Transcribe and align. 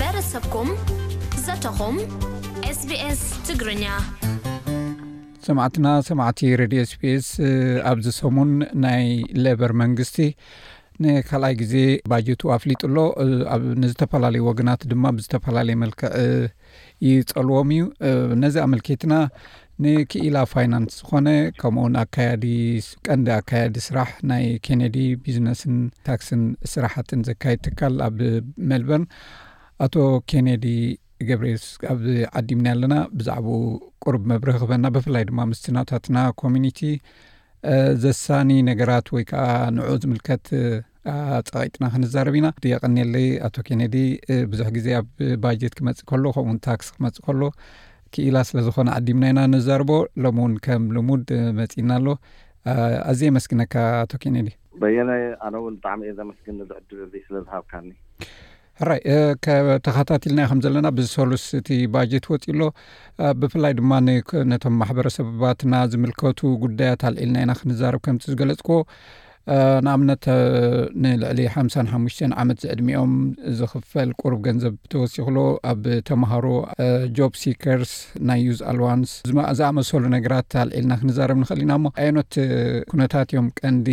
በረሰብኩም 0.00 0.68
ዘተኹም 1.46 1.96
ስስ 2.76 3.22
ትግርኛ 3.46 3.82
ሰማዕትና 5.46 5.86
ሰማዕቲ 6.08 6.40
ረድዮ 6.60 6.82
ስ 6.90 6.96
ቢስ 7.02 7.26
ኣብዚ 7.90 8.06
ሰሙን 8.20 8.52
ናይ 8.84 9.04
ሌበር 9.46 9.72
መንግስቲ 9.82 10.16
ንካልኣይ 11.04 11.54
ግዜ 11.60 11.74
ባጀት 12.12 12.42
ኣፍሊጡ 12.56 12.80
ኣሎ 12.90 12.98
ኣብንዝተፈላለዩ 13.56 14.42
ወገናት 14.48 14.82
ድማ 14.92 15.04
ብዝተፈላለየ 15.18 15.76
መልክዕ 15.82 16.10
ይፀልዎም 17.08 17.70
እዩ 17.76 17.86
ነዚ 18.42 18.56
ኣመልኬትና 18.66 19.14
ንክኢላ 19.84 20.36
ፋይናንስ 20.54 20.92
ዝኮነ 21.00 21.28
ከምኡኡን 21.60 21.94
ኣካዲ 22.04 22.44
ቀንዲ 23.06 23.28
ኣካየዲ 23.38 23.76
ስራሕ 23.88 24.10
ናይ 24.30 24.44
ኬነዲ 24.66 24.96
ቢዝነስን 25.24 25.76
ታክስን 26.08 26.42
ስራሕትን 26.72 27.24
ዘካየድ 27.28 27.60
ትካል 27.66 27.96
ኣብ 28.06 28.18
መልበን 28.72 29.04
ኣቶ 29.84 29.94
ኬነዲ 30.30 30.64
ገብርኤ 31.28 31.54
ኣብ 31.92 32.00
ዓዲምና 32.38 32.66
ኣለና 32.74 32.94
ብዛዕባኡ 33.18 33.56
ቁርብ 34.04 34.22
መብሪ 34.32 34.48
ክኽበና 34.54 34.84
ብፍላይ 34.94 35.24
ድማ 35.28 35.38
ምስትናታትና 35.50 36.18
ኮሚኒቲ 36.42 36.80
ዘሳኒ 38.02 38.50
ነገራት 38.70 39.06
ወይ 39.14 39.24
ከዓ 39.30 39.44
ንዑ 39.76 39.88
ዝምልከት 40.04 40.46
ፀቂጥና 41.50 41.84
ክንዛርብ 41.94 42.34
ኢና 42.40 42.48
እየቀኒለይ 42.66 43.26
ኣቶ 43.46 43.56
ኬነዲ 43.68 43.96
ብዙሕ 44.52 44.68
ግዜ 44.76 44.86
ኣብ 45.00 45.08
ባጀት 45.42 45.74
ክመፅእ 45.80 46.06
ከሎ 46.12 46.24
ከምኡውን 46.36 46.58
ታክስ 46.68 46.88
ክመፅእ 46.94 47.24
ከሎ 47.26 47.40
ክኢላ 48.14 48.36
ስለዝኮነ 48.50 48.88
ዓዲምና 49.00 49.24
ኢና 49.34 49.40
ንዛርቦ 49.54 49.90
ሎሚ 50.24 50.38
እውን 50.44 50.54
ከም 50.66 50.82
ልሙድ 50.96 51.28
መፂና 51.60 51.90
ኣሎ 52.00 52.08
ኣዝ 53.12 53.20
የመስግነካ 53.30 53.74
ኣቶ 54.04 54.12
ኬነዲ 54.24 54.50
በየናይ 54.82 55.22
ኣነ 55.46 55.54
እውን 55.62 55.74
ብጣዕሚ 55.80 56.00
እየ 56.06 56.14
ዘመስግን 56.20 56.56
ንዝዕድብ 56.60 57.10
ስለዝሃብካኒ 57.28 57.88
ራይ 58.90 59.00
ተኸታትልናዮ 59.86 60.46
ከም 60.50 60.60
ዘለና 60.64 60.86
ብሰሉስ 60.98 61.42
እቲ 61.58 61.68
ባጀት 61.94 62.24
ወፂእ 62.30 62.54
ሎ 62.60 62.66
ብፍላይ 63.40 63.72
ድማ 63.78 63.90
ነቶም 64.50 64.74
ማሕበረሰብባትና 64.80 65.74
ዝምልከቱ 65.92 66.40
ጉዳያት 66.64 67.02
ኣልዒልና 67.10 67.36
ኢና 67.44 67.52
ክንዛርብ 67.60 68.00
ከምቲ 68.06 68.24
ዝገለጽክዎ 68.32 68.78
ንኣምነት 69.84 70.24
ንልዕሊ 71.04 71.40
ሓሓሙሽ 71.54 72.16
ዓመት 72.42 72.58
ዝዕድሚኦም 72.64 73.14
ዝኽፈል 73.58 74.10
ቁርብ 74.20 74.38
ገንዘብ 74.46 74.74
ተወሲኽሉ 74.94 75.38
ኣብ 75.70 75.82
ተምሃሮ 76.10 76.46
ጆብ 77.18 77.32
ሲከርስ 77.44 77.92
ናይ 78.30 78.40
ዩዝ 78.48 78.60
ኣልዋንስ 78.74 79.12
ዝኣመሰሉ 79.60 80.04
ነገራት 80.18 80.52
ኣልዒልና 80.66 80.92
ክንዛርብ 81.02 81.38
ንኽእል 81.42 81.62
ኢና 81.66 81.72
እሞ 81.80 81.86
ዓይኖት 82.04 82.34
ኩነታት 82.92 83.28
እዮም 83.34 83.48
ቀንዲ 83.60 83.88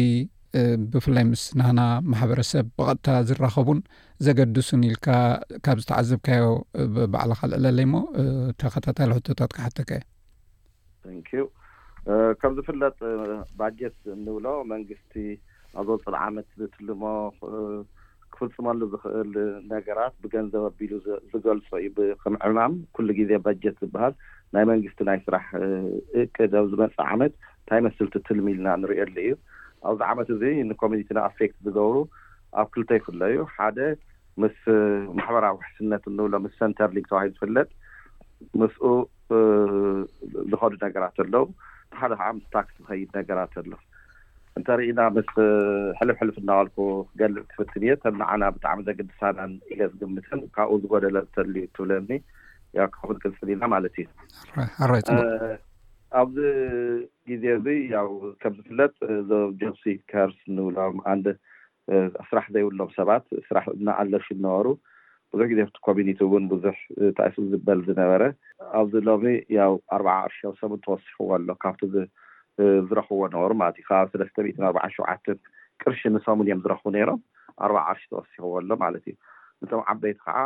ብፍላይ 0.93 1.23
ምስናህና 1.31 1.81
ማሕበረሰብ 2.13 2.65
ብቐጥታ 2.77 3.05
ዝራኸቡን 3.27 3.77
ዘገድሱን 4.25 4.81
ኢልካ 4.87 5.05
ካብ 5.65 5.77
ዝተዓዘብካዮ 5.83 6.43
በዕል 7.13 7.31
ካልዕለ 7.39 7.65
ኣለይ 7.71 7.85
ሞ 7.93 7.95
ተከታታል 8.61 9.11
ህቶታት 9.17 9.51
ካሓተካ 9.55 9.91
እዮ 11.13 11.43
ን 11.45 12.33
ከም 12.41 12.51
ዝፍለጥ 12.57 12.97
ባጀት 13.59 13.95
እንብሎ 14.15 14.45
መንግስቲ 14.73 15.13
ኣብ 15.79 15.85
ዘወፅል 15.87 16.15
ዓመት 16.25 16.47
ዝትልሞ 16.59 17.03
ክፍልፅመሉ 18.35 18.79
ዝኽእል 18.91 19.31
ነገራት 19.73 20.13
ብገንዘብ 20.23 20.63
ኣቢሉ 20.69 20.91
ዝገልፆ 21.31 21.69
እዩ 21.87 21.97
ከም 22.21 22.35
ዕማም 22.49 22.75
ኩሉ 22.97 23.07
ግዜ 23.21 23.31
ባጀት 23.47 23.77
ዝበሃል 23.83 24.13
ናይ 24.55 24.65
መንግስቲ 24.71 24.99
ናይ 25.11 25.19
ስራሕ 25.25 25.47
እቅድ 26.25 26.53
ኣብ 26.61 26.67
ዝመፅእ 26.73 27.03
ዓመት 27.15 27.33
እንታይ 27.41 27.81
መስሊቲትልሚ 27.87 28.47
ኢልና 28.55 28.69
ንሪኦሉ 28.83 29.15
እዩ 29.25 29.33
ኣብዚ 29.89 30.01
ዓመት 30.11 30.29
እዚ 30.37 30.41
ንኮሚኒቲ 30.71 31.09
ን 31.19 31.23
ኣፌት 31.27 31.53
ዝገብሩ 31.65 31.95
ኣብ 32.61 32.67
ክልቶ 32.75 32.91
ይፍለ 32.99 33.21
እዩ 33.33 33.41
ሓደ 33.57 33.77
ምስ 34.41 34.57
ማሕበራዊ 35.17 35.53
ውሕስነት 35.59 36.03
እንብሎም 36.11 36.43
ምስ 36.45 36.53
ሰንተርሊግ 36.63 37.05
ተባሂሉ 37.11 37.31
ዝፍለጥ 37.37 37.69
ምስኡ 38.61 38.83
ዝኸዱ 40.51 40.73
ነገራት 40.87 41.15
ኣሎዉ 41.23 41.35
ብሓደ 41.93 42.13
ከዓ 42.19 42.27
ምስ 42.37 42.45
ታክስ 42.55 42.73
ዝከይድ 42.81 43.09
ነገራት 43.19 43.53
ኣሎ 43.61 43.71
እንተሪኢና 44.59 45.01
ምስ 45.17 45.29
ሕልፍ 45.99 46.15
ሕልፍ 46.21 46.35
እናበልኩ 46.41 46.77
ክገልፅ 47.09 47.43
ክፍትን 47.51 47.83
እየ 47.85 47.93
ተናዓና 48.03 48.43
ብጣዕሚ 48.55 48.79
ዘግዲሳናን 48.87 49.51
ኢለ 49.73 49.81
ዝግምትን 49.91 50.39
ካብኡ 50.55 50.79
ዝጎደለ 50.85 51.17
ተልዩ 51.35 51.65
ትብለኒ 51.75 52.09
ካብኩንቅልፅልኢና 52.95 53.63
ማለት 53.75 53.95
እዩ 54.01 55.17
ኣብዚ 56.19 56.37
ግዜ 57.29 57.43
እዚ 57.57 57.67
ከምዝፍለጥ 58.41 58.91
ጀብሲ 59.59 59.83
ከርስ 60.11 60.39
እንብሎም 60.49 60.97
ስራሕ 62.29 62.43
ዘይብሎም 62.55 62.89
ሰባት 62.97 63.25
ስራሕ 63.47 63.65
እናኣለሽ 63.77 64.25
ዝነበሩ 64.33 64.67
ብዙሕ 65.33 65.45
ግዜ 65.51 65.59
ብቲ 65.67 65.77
ኮሚኒቲ 65.87 66.19
ውን 66.33 66.45
ብዙሕ 66.53 66.75
ታይሱ 67.17 67.35
ዝበል 67.51 67.79
ዝነበረ 67.87 68.23
ኣብዚ 68.79 68.93
ሎሚ 69.07 69.23
ያው 69.59 69.73
ኣርባዓ 69.97 70.17
ዕርሺብ 70.27 70.53
ሰሙን 70.61 70.81
ተወሲኽዎ 70.85 71.27
ኣሎ 71.37 71.47
ካብቲ 71.63 71.81
ዝረኽብዎ 72.87 73.21
ነበሩ 73.35 73.51
ማለትእዩ 73.61 73.85
ካባብ 73.89 74.07
ሰለስተ 74.13 74.37
ትን 74.57 74.65
ኣርዓ 74.69 74.83
ሸውዓተን 74.95 75.37
ቅርሺ 75.83 76.01
ንሰሙን 76.15 76.47
እዮም 76.47 76.61
ዝረኽቡ 76.65 76.85
ነይሮም 76.97 77.21
ኣርባዓ 77.65 77.85
ዕርሺ 77.93 78.03
ተወሲኽዎ 78.13 78.51
ሎ 78.71 78.77
ማለት 78.83 79.03
እዩ 79.11 79.15
እቶም 79.65 79.81
ዓበይቲ 79.93 80.17
ከዓ 80.25 80.37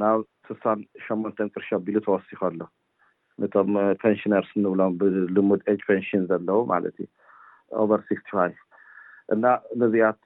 ናብ 0.00 0.20
ስሳን 0.48 0.78
ሸሞንተን 1.06 1.48
ቅርሺ 1.54 1.68
ኣቢሉ 1.78 1.96
ተወሲኮ 2.08 2.42
ሎ 2.60 2.62
ነቶም 3.42 3.70
ፔንሽነርስ 4.02 4.50
ንብሎም 4.64 4.94
ብልሙድ 5.00 5.60
ኤጅ 5.72 5.80
ፔንሽን 5.88 6.22
ዘለዉ 6.30 6.58
ማለት 6.72 6.96
እዩ 7.04 7.08
ኦቨርስክፋ 7.82 8.32
እና 9.34 9.46
ንዚያት 9.80 10.22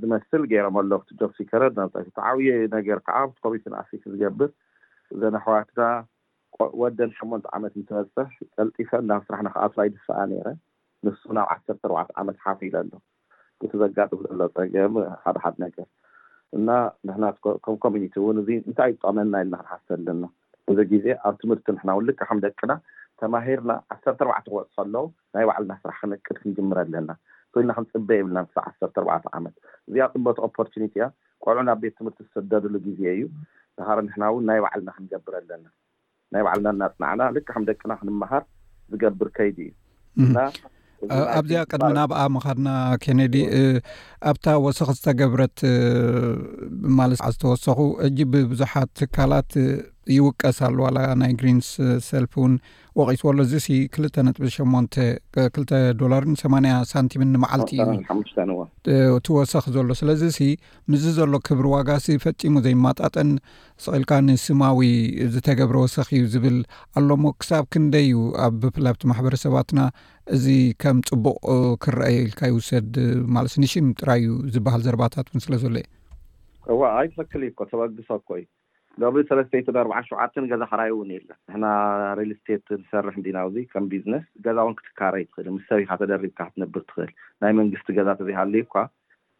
ዝመስል 0.00 0.42
ገይሮምኣሎ 0.52 0.92
ክቲ 1.02 1.10
ጆፍ 1.20 1.30
ሲ 1.36 1.42
ከረድ 1.50 1.74
ና 1.80 1.84
ዓብየ 2.30 2.50
ነገር 2.76 2.98
ከዓ 3.06 3.18
ኣ 3.26 3.28
ኮሚኒቲን 3.44 3.74
ኣፍክ 3.82 4.02
ዝገብር 4.12 4.50
እዘነ 5.14 5.34
ኣሕዋትና 5.42 5.84
ወደን 6.82 7.10
ሸመንተ 7.18 7.44
ዓመት 7.56 7.72
ንትበፅሕ 7.80 8.34
ጠልጢፈን 8.56 9.04
ናብ 9.10 9.22
ስራሕና 9.26 9.48
ከኣትዋይድፍኣ 9.54 10.16
ነይረ 10.32 10.48
ንሱ 11.06 11.22
ናብ 11.38 11.46
ዓሰርተ 11.54 11.82
ኣርባዕተ 11.88 12.10
ዓመት 12.22 12.38
ሓፍል 12.44 12.74
ኣሎ 12.80 12.92
እቲ 13.64 13.72
ዘጋጥም 13.82 14.20
ዘሎ 14.26 14.42
ፀገም 14.56 14.94
ሓደ 15.24 15.36
ሓደ 15.44 15.54
ነገር 15.66 15.88
እና 16.58 16.68
ንሕናከም 17.08 17.76
ኮሚኒቲ 17.84 18.14
እውን 18.22 18.38
እዚ 18.42 18.50
እንታይ 18.68 18.92
እ 18.94 18.98
ጠቅመና 19.04 19.34
ኢለና 19.42 19.54
ክንሓተ 19.64 19.90
ኣለና 19.96 20.24
እዚ 20.70 20.78
ግዜ 20.92 21.06
ኣብ 21.28 21.34
ትምህርቲ 21.42 21.66
ንሕና 21.76 21.90
እን 22.00 22.06
ልካ 22.08 22.20
ከም 22.28 22.38
ደቅና 22.46 22.72
ተማሂርና 23.22 23.72
ዓሰርተ 23.94 24.20
4ርባዕተ 24.28 24.46
ክበፅሑ 24.52 24.80
ኣለዉ 24.86 25.04
ናይ 25.36 25.46
ባዕልና 25.50 25.72
ስራሕ 25.82 25.98
ክንቅድ 26.04 26.36
ክንጅምር 26.42 26.78
ኣለና 26.84 27.10
ክኢልና 27.54 27.72
ክንፅበ 27.76 28.08
የብልና 28.18 28.38
ክሳዕ 28.48 28.64
ዓሰ 28.70 28.82
ኣርባ 28.96 29.30
ዓመት 29.38 29.54
እዚኣ 29.88 30.06
ጥበቲ 30.14 30.36
ኦፖርኒቲ 30.48 30.92
እያ 31.00 31.06
ቆልዑ 31.44 31.62
ናብ 31.68 31.78
ቤት 31.84 31.94
ትምህርቲ 31.98 32.18
ዝሰደደሉ 32.26 32.74
ግዜ 32.86 33.00
እዩ 33.14 33.22
ባሃረ 33.78 33.98
ንሕና 34.08 34.22
እውን 34.32 34.44
ናይ 34.50 34.58
ባዕልና 34.64 34.90
ክንገብር 34.96 35.34
ኣለና 35.40 35.64
ናይ 36.34 36.42
ባዕልና 36.48 36.70
እናፅናዕና 36.76 37.22
ልካከም 37.36 37.66
ደቅና 37.70 37.92
ክንመሃር 38.02 38.44
ዝገብር 38.92 39.30
ከይዲ 39.38 39.58
እዩ 40.24 40.34
ኣብዚኣ 41.38 41.60
ቅድሚና 41.72 41.98
ብኣ 42.10 42.22
ምካድና 42.32 42.70
ኬነዲ 43.02 43.36
ኣብታ 44.30 44.46
ወሰኪ 44.64 44.90
ዝተገብረት 44.96 45.60
ብማለ 46.82 47.10
ዝተወሰኩ 47.34 47.78
እጂ 48.06 48.18
ብቡዙሓት 48.32 48.96
ካላት 49.14 49.52
ይውቀስ 50.16 50.58
ኣሉ 50.66 50.76
ዋላ 50.86 50.98
ናይ 51.22 51.32
ግሪን 51.38 51.58
ሰልፊ 52.08 52.32
እውን 52.40 52.54
ኣቂትሎ 53.08 53.38
እዚ 53.46 53.52
እሲ 53.60 53.68
2 53.96 54.14
ጥ 54.14 55.04
8 55.38 55.58
2 55.58 55.74
ዶላርን 56.00 56.34
8 56.42 56.70
ሳንቲምን 56.90 57.30
ንመዓልቲ 57.34 57.70
እዩ 58.94 59.06
እቲወሰኪ 59.18 59.66
ዘሎ 59.76 59.88
ስለዚ 60.00 60.22
እሲ 60.32 60.38
ምዝ 60.90 61.04
ዘሎ 61.18 61.32
ክብሪ 61.48 61.66
ዋጋሲ 61.74 62.06
ፈፂሙ 62.24 62.54
ዘይማጣጥን 62.66 63.30
ስቂኢልካ 63.84 64.12
ንስማዊ 64.28 64.78
ዝተገብረ 65.34 65.76
ወሰኪ 65.84 66.10
እዩ 66.20 66.26
ዝብል 66.34 66.58
ኣሎሞ 67.00 67.24
ክሳብ 67.42 67.64
ክንደይ 67.74 68.06
እዩ 68.10 68.20
ኣብ 68.46 68.54
ብፍላይ 68.64 68.94
ብቲ 68.96 69.04
ማሕበረሰባትና 69.12 69.80
እዚ 70.36 70.46
ከም 70.84 71.00
ፅቡቅ 71.10 71.36
ክረአኢልካ 71.84 72.40
ይውሰድ 72.52 72.92
ማለስ 73.36 73.56
ንሽም 73.64 73.88
ጥራይ 74.00 74.22
እዩ 74.26 74.32
ዝበሃል 74.56 74.84
ዘርባታት 74.88 75.26
እውን 75.30 75.44
ስለ 75.48 75.54
ዘሎ 75.64 75.74
እዩዩ 75.82 77.68
ሎብ 79.02 79.14
ሰለስተይትን 79.28 79.76
ኣርባዓ 79.80 79.98
ሸውዓተን 80.06 80.48
ገዛ 80.50 80.62
ክራይ 80.70 80.88
እውን 80.92 81.10
የለን 81.14 81.36
ንሕና 81.48 81.64
ሪልስቴት 82.20 82.64
ንሰርሕ 82.80 83.14
እዲናዚ 83.20 83.54
ከም 83.72 83.84
ቢዝነስ 83.92 84.24
ገዛ 84.44 84.56
እውን 84.64 84.74
ክትካረ 84.80 85.14
ትክእል 85.28 85.46
ምስ 85.56 85.64
ሰቢካ 85.70 85.90
ተደሪብካ 86.02 86.38
ክትንብቅ 86.48 86.82
ትኽእል 86.90 87.10
ናይ 87.42 87.52
መንግስቲ 87.60 87.88
ገዛ 87.98 88.08
ተዚይሃለዩ 88.20 88.64
ኳ 88.74 88.84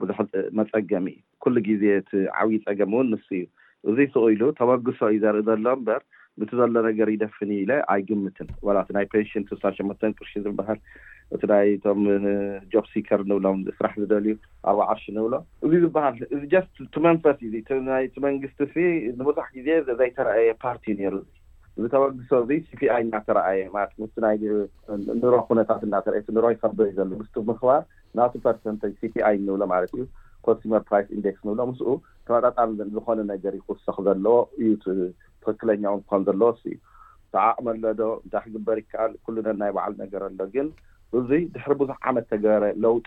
ብዙሕ 0.02 0.18
መፀገሚ 0.60 1.06
እዩ 1.16 1.22
ኩሉ 1.44 1.56
ግዜ 1.68 1.82
ቲ 2.10 2.22
ዓብይ 2.42 2.60
ፀገም 2.66 2.92
እውን 2.96 3.08
ንስ 3.14 3.26
እዩ 3.38 3.44
እዚ 3.90 3.98
ክቅኢሉ 4.12 4.42
ተበግሶ 4.60 5.00
እዩ 5.12 5.18
ዘርኢ 5.24 5.42
ዘሎ 5.48 5.66
እምበር 5.76 6.00
ብቲ 6.40 6.50
ዘሎ 6.60 6.70
ነገር 6.88 7.08
ይደፍን 7.14 7.50
እዩ 7.54 7.60
ኢለ 7.64 7.72
ኣይግምትን 7.94 8.48
ዋላቲ 8.68 8.88
ናይ 8.98 9.06
ፔንሽን 9.14 9.44
ሳ 9.62 9.66
ሸመተን 9.78 10.14
ቅርሺ 10.20 10.32
ዝበሃል 10.44 10.78
እቲ 11.34 11.42
ናይ 11.50 11.68
ቶም 11.82 12.00
ጆብ 12.72 12.84
ሲከር 12.92 13.20
ንብሎም 13.30 13.58
ስራሕ 13.78 13.92
ዝደልዩ 14.02 14.30
ኣርባ 14.70 14.80
ዓርሺ 14.92 15.04
ንብሎ 15.16 15.34
እዚ 15.66 15.72
ዝበሃል 15.84 16.16
እዚ 16.36 16.50
ስ 16.64 16.86
ቲ 16.94 17.02
መንፈስ 17.06 17.36
ዩ 17.44 17.50
ቲ 18.14 18.24
መንግስቲ 18.24 18.58
ንብዛሕ 19.20 19.46
ግዜ 19.58 19.68
ዘይተረኣየ 20.00 20.48
ፓርቲ 20.64 20.84
ነይሩ 21.00 21.14
እ 21.20 21.78
ዝተመግሶ 21.84 22.30
እዚ 22.44 22.50
ሲፒ 22.70 22.82
ኣይ 22.96 23.04
እዳተረኣየ 23.08 23.62
ማ 23.76 23.86
ምስ 24.02 24.14
ናይ 24.26 24.36
ንሮ 25.20 25.32
ነታት 25.60 25.82
እዳተርእ 25.88 26.26
ንሮ 26.36 26.44
ይከብር 26.54 26.86
እዩዘሎ 26.88 27.10
ምስ 27.20 27.30
ምኽባር 27.52 27.82
ናቲ 28.18 28.34
ፐርሰንተጅ 28.48 28.94
ሲፒ 29.02 29.14
ኣይ 29.30 29.36
እንብሎ 29.40 29.62
ማለት 29.74 29.92
እዩ 29.98 30.04
ኮስመር 30.46 30.82
ፕራ 30.90 30.96
ኢንዴክስ 31.18 31.40
ንብሎ 31.48 31.60
ምስኡ 31.72 31.88
ተመጣጣሚዝኮነ 32.26 33.20
ነገር 33.32 33.54
ክውሶክ 33.66 33.96
ዘለዎ 34.06 34.36
እዩ 34.64 34.70
ትክክለኛ 35.42 35.82
እውን 35.92 36.00
ክኾን 36.08 36.22
ዘለዎእዩ 36.30 36.76
ተዓቅመሎ 37.34 37.76
ዶ 37.98 38.02
እንታይ 38.22 38.42
ክግበር 38.46 38.76
ይከኣል 38.82 39.12
ኩሉ 39.24 39.36
ናይ 39.62 39.70
በዓል 39.78 39.92
ነገር 40.04 40.20
ኣሎ 40.28 40.38
ግን 40.54 40.68
እዙ 41.18 41.30
ድሕሪ 41.54 41.72
ብዙሕ 41.82 41.96
ዓመት 42.10 42.24
ተገበረ 42.32 42.64
ለውጢ 42.84 43.06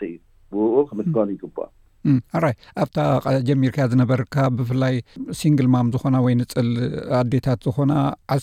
እዩ 0.54 0.62
ብኡ 0.74 0.84
ክምስገኑ 0.90 1.28
ይግብኣራይ 1.36 2.54
ኣብታ 2.84 2.98
ጀሚርካ 3.50 3.78
ዝነበርካ 3.92 4.36
ብፍላይ 4.58 4.96
ሲንግልማም 5.40 5.88
ዝኮና 5.96 6.16
ወይ 6.28 6.36
ንፅል 6.42 6.70
ኣዴታት 7.22 7.62
ዝኾና 7.68 7.94
ዓ 8.36 8.38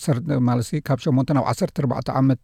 ማለሲ 0.49 0.71
ካብ 0.89 0.99
ሸ 1.05 1.15
ናብ 1.37 1.45
1ሰ 1.55 1.85
ባዕተ 1.93 2.09
ዓመት 2.21 2.43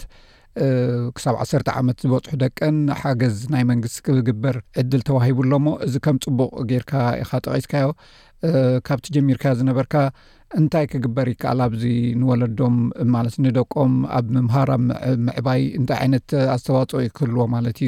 ክሳብ 1.16 1.36
ዓሰተ 1.44 1.68
ዓመት 1.80 1.98
ዝበፅሑ 2.04 2.36
ደቀን 2.44 2.78
ሓገዝ 3.00 3.36
ናይ 3.54 3.64
መንግስቲ 3.72 3.98
ክብግበር 4.06 4.56
ዕድል 4.82 5.02
ተዋሂቡኣሎ 5.08 5.52
ሞ 5.66 5.74
እዚ 5.86 5.94
ከም 6.06 6.18
ፅቡቕ 6.24 6.54
ጌርካ 6.70 6.94
ኢካ 7.24 7.32
ጠቂስካዮ 7.46 7.90
ካብቲ 8.88 9.06
ጀሚርካ 9.16 9.44
ዝነበርካ 9.60 9.94
እንታይ 10.60 10.86
ክግበር 10.92 11.28
ይከኣል 11.32 11.60
ኣብዚ 11.66 11.84
ንወለዶም 12.20 12.76
ማለት 13.16 13.36
ንደቆም 13.46 13.94
ኣብ 14.18 14.28
ምምሃራ 14.36 14.72
ምዕባይ 15.28 15.62
እንታይ 15.80 15.98
ዓይነት 16.04 16.28
ኣዝተዋፅኦ 16.54 17.00
ክህልዎ 17.18 17.44
ማለት 17.56 17.78
ዩ 17.84 17.88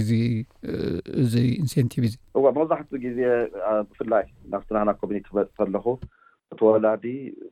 እዚ 1.24 1.34
ኢንሴንቲቭ 1.62 2.04
እ 2.12 2.42
እ 2.42 2.56
መብዛሕቲ 2.58 2.92
ግዜ 3.06 3.20
ብፍላይ 3.90 4.26
ናብ 4.54 4.64
ስናና 4.68 4.90
ኮሚኒቲ 5.02 5.26
ክመፅከለኹ 5.32 5.86
እቲወላዲ 6.54 7.04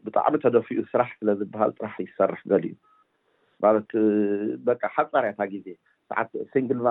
ብጣዕሚ 0.07 0.33
ተደፊኡ 0.45 0.77
ስራሕ 0.93 1.09
ስለ 1.19 1.29
ዝበሃል 1.41 1.73
ጥራሕ 1.79 1.95
ይሰርሕ 2.05 2.41
ገል 2.53 2.65
ዩ 2.69 2.73
ማለት 3.65 3.89
በ 4.65 4.75
ሓፃርያታ 4.95 5.41
ግዜ 5.55 5.67
ዓ 6.21 6.43
ሲንግልማ 6.51 6.89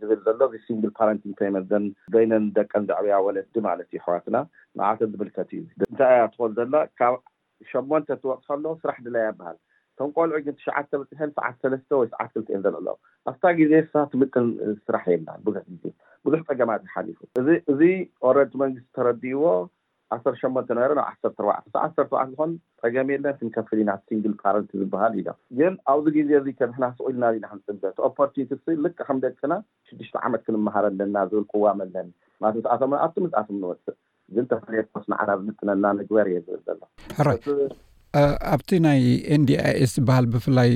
ዝብል 0.00 0.20
ዘሎ 0.26 0.40
እ 0.56 0.60
ሲንግል 0.66 0.92
ፓረንቲ 0.98 1.24
ተይመዘን 1.40 1.84
ዶይነን 2.14 2.44
ደቀን 2.56 2.86
ዛዕብያ 2.90 3.16
ወለዲ 3.26 3.54
ማለት 3.68 3.88
ዩ 3.96 4.00
ኣሕዋትና 4.02 4.36
ንዓተ 4.78 5.00
ዝምልከት 5.12 5.50
እዩ 5.56 5.64
እንታይ 5.90 6.12
እያ 6.18 6.24
ትኮን 6.34 6.52
ዘሎ 6.58 6.74
ካብ 7.00 7.16
ሸሞንተ 7.72 8.08
እትወፅከሎ 8.16 8.64
ስራሕ 8.82 8.96
ድለያ 9.06 9.26
ይበሃል 9.30 9.56
እቶም 9.94 10.10
ቆልዑ 10.16 10.34
ግን 10.46 10.54
ትሽዓተ 10.58 10.90
ብፅሕን 11.00 11.30
ሰዓት 11.36 11.56
ሰለስተ 11.64 11.90
ወይ 12.00 12.08
ሰዓት 12.14 12.30
ክልቲ 12.34 12.48
እኤን 12.52 12.62
ዘለዕሎ 12.66 12.88
ኣፍታ 13.30 13.44
ጊዜ 13.60 13.72
ሳትምጥን 13.92 14.48
ስራሕ 14.86 15.04
የና 15.14 15.28
ብዙሕ 15.48 15.62
ግዜ 15.74 15.84
ብዙሕ 16.26 16.40
ፀገማት 16.50 16.82
ሓሊፉ 16.94 17.20
እዚ 17.42 17.48
እዚ 17.74 17.80
ቆረቲ 18.24 18.52
መንግስቲ 18.64 18.88
ተረዲይዎ 18.98 19.44
ዓሰርተ 20.14 20.36
ሸመንተ 20.40 20.68
ነበ 20.78 20.88
ናብ 20.98 21.02
ዓሰር 21.10 21.30
ርባዕት 21.44 21.74
ዓሰር 21.84 22.04
ባዕት 22.12 22.28
ዝኮን 22.32 22.50
ጠገሚ 22.82 23.10
ለን 23.24 23.34
ክንከፍል 23.38 23.78
ኢና 23.82 23.92
ሲንግል 24.08 24.34
ፓረንቲ 24.42 24.70
ዝበሃል 24.80 25.12
ኢሎ 25.20 25.28
ግን 25.58 25.74
ኣብዚ 25.92 26.06
ግዜ 26.16 26.30
ዚከምሕና 26.46 26.86
ስቅኢልና 26.96 27.24
ዚና 27.36 27.46
ክንፅበቲኦፖርኒቲ 27.52 28.50
ል 28.84 28.92
ከምደክና 29.08 29.54
ሽድሽተ 29.90 30.16
ዓመት 30.28 30.42
ክንመሃረ 30.46 30.84
ኣለና 30.92 31.16
ዝብል 31.30 31.46
ክዋም 31.52 31.80
ኣለን 31.86 32.08
ና 32.42 32.52
ምስኣቶም 32.56 32.94
ኣብቲ 33.04 33.16
ምስኣትም 33.26 33.58
ንወፅእ 33.62 33.98
ግ 34.36 34.44
ተፈለ 34.52 34.74
ኮስንዓና 34.96 35.30
ዝምጥነና 35.40 35.86
ንግበር 36.00 36.28
እየ 36.32 36.38
ዝብል 36.46 36.60
ዘሎ 36.68 36.80
ራይ 37.28 37.40
ኣብቲ 38.54 38.70
ናይ 38.86 39.02
ኤንዲኣኤስ 39.34 39.92
ዝበሃል 39.98 40.26
ብፍላይ 40.34 40.72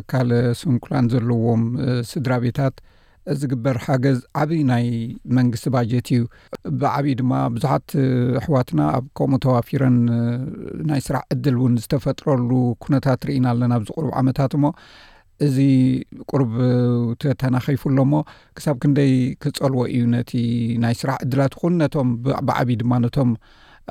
ኣካል 0.00 0.30
ስንኩላን 0.62 1.08
ዘለዎም 1.14 1.64
ስድራ 2.12 2.32
ቤታት 2.46 2.76
ዝግበር 3.40 3.76
ሓገዝ 3.86 4.18
ዓብዪ 4.42 4.58
ናይ 4.70 4.84
መንግስቲ 5.36 5.66
ባጀት 5.74 6.06
እዩ 6.14 6.20
ብዓብዪ 6.80 7.06
ድማ 7.20 7.32
ብዙሓት 7.54 7.88
ኣሕዋትና 8.40 8.80
ኣብ 8.96 9.04
ከምኡ 9.18 9.38
ተዋፊረን 9.44 9.96
ናይ 10.90 11.00
ስራሕ 11.06 11.22
ዕድል 11.34 11.56
እውን 11.60 11.74
ዝተፈጥረሉ 11.84 12.50
ኩነታት 12.86 13.18
ትርኢና 13.24 13.46
ኣለና 13.54 13.72
ብዚ 13.82 13.90
ቁርብ 13.96 14.10
ዓመታት 14.20 14.54
ሞ 14.62 14.70
እዚ 15.46 15.56
ቁርብ 16.30 16.52
ተተናኸይፉሎሞ 17.24 18.12
ክሳብ 18.58 18.76
ክንደይ 18.84 19.12
ክፀልዎ 19.44 19.82
እዩ 19.96 20.04
ነቲ 20.14 20.30
ናይ 20.84 20.94
ስራሕ 21.02 21.18
ዕድላት 21.26 21.52
ኹን 21.60 21.74
ነቶም 21.82 22.08
ብዓብዪ 22.48 22.76
ድማ 22.80 22.92
ነቶም 23.04 23.30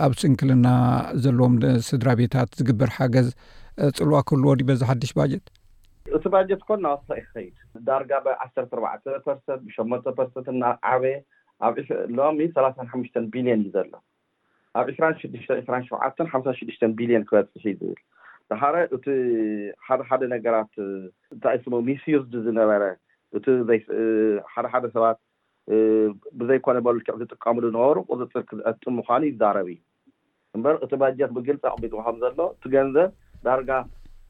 ኣብ 0.05 0.11
ስንክልና 0.21 0.67
ዘለዎም 1.25 1.53
ስድራ 1.89 2.09
ቤታት 2.21 2.49
ዝግበር 2.61 2.91
ሓገዝ 2.97 3.29
ፅልዋ 3.99 4.19
ክህልዎ 4.29 4.51
ዲ 4.59 4.67
በዚ 4.69 4.81
ሓድሽ 4.89 5.11
ባጀት 5.19 5.45
እቲ 6.15 6.25
ባጀት 6.33 6.61
ኮን 6.67 6.79
ናወታ 6.85 7.09
ኸይድ 7.31 7.55
ዳርጋ 7.87 8.11
ብዓሰ 8.25 8.55
ኣዕ 8.89 9.01
ርሰት 9.33 9.59
ብሸሞ 9.67 9.91
ርሰንት 10.19 10.47
ና 10.61 10.69
ዓበየ 10.93 11.15
ኣሎሚ 11.67 12.39
ሰላሳን 12.55 12.89
ሓምሽተን 12.93 13.25
ቢልዮን 13.33 13.59
እዩ 13.63 13.69
ዘሎ 13.75 13.91
ኣብ 14.79 14.87
2ስራ 14.93 15.05
ሽዱሽተ 15.21 15.49
2ራ 15.67 15.75
ሸውዓተን 15.87 16.27
ሓምሳ 16.33 16.49
ሽድሽተን 16.59 16.91
ቢልዮን 16.99 17.23
ክበፅሒእዩ 17.29 17.77
ዝብል 17.83 17.97
ብሓረ 18.51 18.75
እቲ 18.95 19.05
ሓደ 19.87 20.01
ሓደ 20.09 20.21
ነገራት 20.35 20.73
እንታእስሙ 21.33 21.73
ሚስዩስ 21.87 22.25
ዝነበረ 22.47 22.83
እቲሓደ 23.39 24.65
ሓደ 24.73 24.85
ሰባት 24.95 25.19
ብዘይኮነ 26.39 26.77
በሉክዕ 26.87 27.15
ዝጥቀምሉ 27.21 27.63
ዝነበሩ 27.71 27.97
ቅፅፅርክ 28.11 28.49
ዝአጡ 28.59 28.83
ምኳኑ 28.97 29.21
ይዛረብ 29.31 29.67
እዩ 29.75 29.79
እምበር 30.57 30.75
እቲ 30.87 30.91
ባጀት 31.03 31.31
ብግልፂ 31.37 31.63
ኣቅሚሉከም 31.71 32.19
ዘሎ 32.23 32.39
እቲ 32.57 32.63
ገንዘብ 32.75 33.09
ዳርጋ 33.47 33.71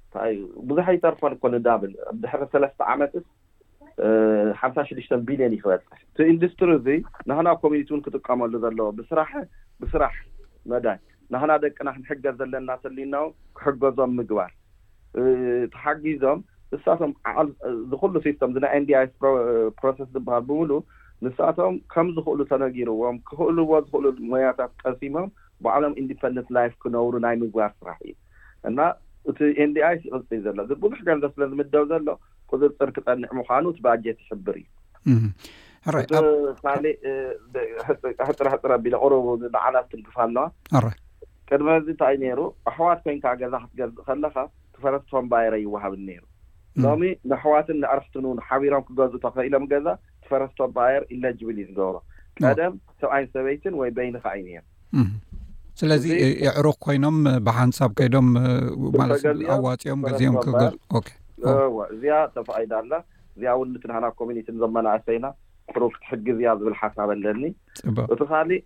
እታይእዩቡዙሕ 0.08 0.88
ይተርፈን 0.96 1.34
ኮኑ 1.44 1.54
ዳብን 1.68 1.94
ኣ 2.10 2.12
ድሕሪ 2.24 2.42
ሰለስተ 2.54 2.80
ዓመት 2.94 3.14
ሓምሳ 4.62 4.78
ሽዱሽተን 4.90 5.22
ቢሊዮን 5.30 5.54
ይክበፅሕ 5.56 6.02
ቲ 6.18 6.28
ኢንዱስትሪ 6.34 6.70
እዙ 6.80 6.88
ናክና 7.30 7.50
ኮሚኒቲ 7.64 7.90
እውን 7.94 8.04
ክጥቀመሉ 8.06 8.54
ዘለዎ 8.66 8.88
ስራ 9.12 9.22
ብስራሕ 9.84 10.14
መዳይ 10.74 11.00
ናክና 11.34 11.52
ደቂና 11.64 11.88
ክንሕገር 11.96 12.34
ዘለና 12.42 12.70
ተልዩናው 12.84 13.26
ክሕገዞም 13.60 14.14
ምግባር 14.20 14.52
ተሓጊዞም 15.74 16.40
ንሳቶም 16.74 17.12
ዝክሉ 17.92 18.16
ሲስቶም 18.28 18.54
ናይ 18.64 18.80
ንይስ 18.86 19.12
ፕሮስ 19.80 20.00
ዝበሃል 20.16 20.44
ብምሉ 20.50 20.72
ንሳቶም 21.26 21.76
ከም 21.94 22.08
ዝኽእሉ 22.16 22.40
ተነጊርዎም 22.52 23.16
ክኽእልዎ 23.28 23.72
ዝኽእሉ 23.86 24.06
ሞያታት 24.32 24.72
ቀሲሞም 24.86 25.30
በዕሎም 25.66 25.94
ኢንዲፐንደንት 26.02 26.50
ላይፍ 26.58 26.74
ክነብሩ 26.82 27.14
ናይ 27.26 27.36
ምግባር 27.44 27.72
ስራሕ 27.80 28.00
እዩ 28.10 28.14
እቲ 29.32 29.40
ኤንዲኣይስ 29.64 30.02
ይቅፅ 30.08 30.30
ዘሎ 30.46 30.60
ዚብዙሕ 30.72 31.00
ገንዘብ 31.10 31.32
ስለዝምደብ 31.36 31.84
ዘሎ 31.92 32.08
ቅፅፅር 32.52 32.90
ክፀኒዕ 32.98 33.30
ምኳኑ 33.40 33.64
እቲ 33.72 33.80
ባጀት 33.88 34.20
ይሕብር 34.24 34.58
እዩካሊእ 36.20 36.96
ሕረሕፅረ 38.40 38.70
ቅሩቡ 39.02 39.26
ዓና 39.66 39.76
ትንክፋ 39.92 40.16
ኣለዋ 40.28 40.46
ቅድሚዚ 41.50 41.86
እንታይ 41.94 42.16
ነይሩ 42.24 42.40
ኣሕዋት 42.70 43.00
ኮይንካ 43.04 43.28
ገዛ 43.42 43.54
ክትገዝእ 43.64 44.02
ከለካ 44.08 44.36
ትፈረስቶም 44.76 45.26
ባየር 45.32 45.54
ይዋሃብን 45.66 46.02
ነይሩ 46.08 46.24
ሎሚ 46.86 47.04
ንኣሕዋትን 47.30 47.78
ንኣርስትንን 47.84 48.40
ሓቢሮም 48.48 48.84
ክገዝ 48.88 49.14
ተከኢሎም 49.26 49.66
ገዛ 49.74 49.88
ተፈረስቶም 50.24 50.72
ባየር 50.78 51.04
ኢለጅብልዩ 51.16 51.66
ዝገብሮ 51.70 51.96
ቀደም 52.48 52.74
ሰብኣይን 53.02 53.30
ሰበይትን 53.36 53.76
ወይ 53.82 53.90
በይኒካ 54.00 54.28
ዩ 54.40 54.44
ነይሩ 54.50 54.64
ስለዚ 55.80 56.06
የዕሩክ 56.44 56.78
ኮይኖም 56.86 57.18
ብሃንሳብ 57.48 57.92
ከይዶም 57.98 58.28
ኣዋፂኦም 59.56 60.00
ገዚኦምክ 60.10 61.10
እዚያ 61.96 62.16
ተፈዳ 62.36 62.72
ኣላ 62.84 62.94
እዚያ 63.36 63.52
ውትናና 63.62 64.06
ኮሚኒቲን 64.22 64.56
ዘመናእሰይና 64.64 65.28
ዕሩ 65.74 65.84
ትሕጊ 66.04 66.26
እዚያ 66.36 66.52
ዝብል 66.62 66.76
ሓሳብ 66.82 67.10
ኣለኒ 67.16 67.44
እቲ 68.14 68.22
ካሊእ 68.32 68.62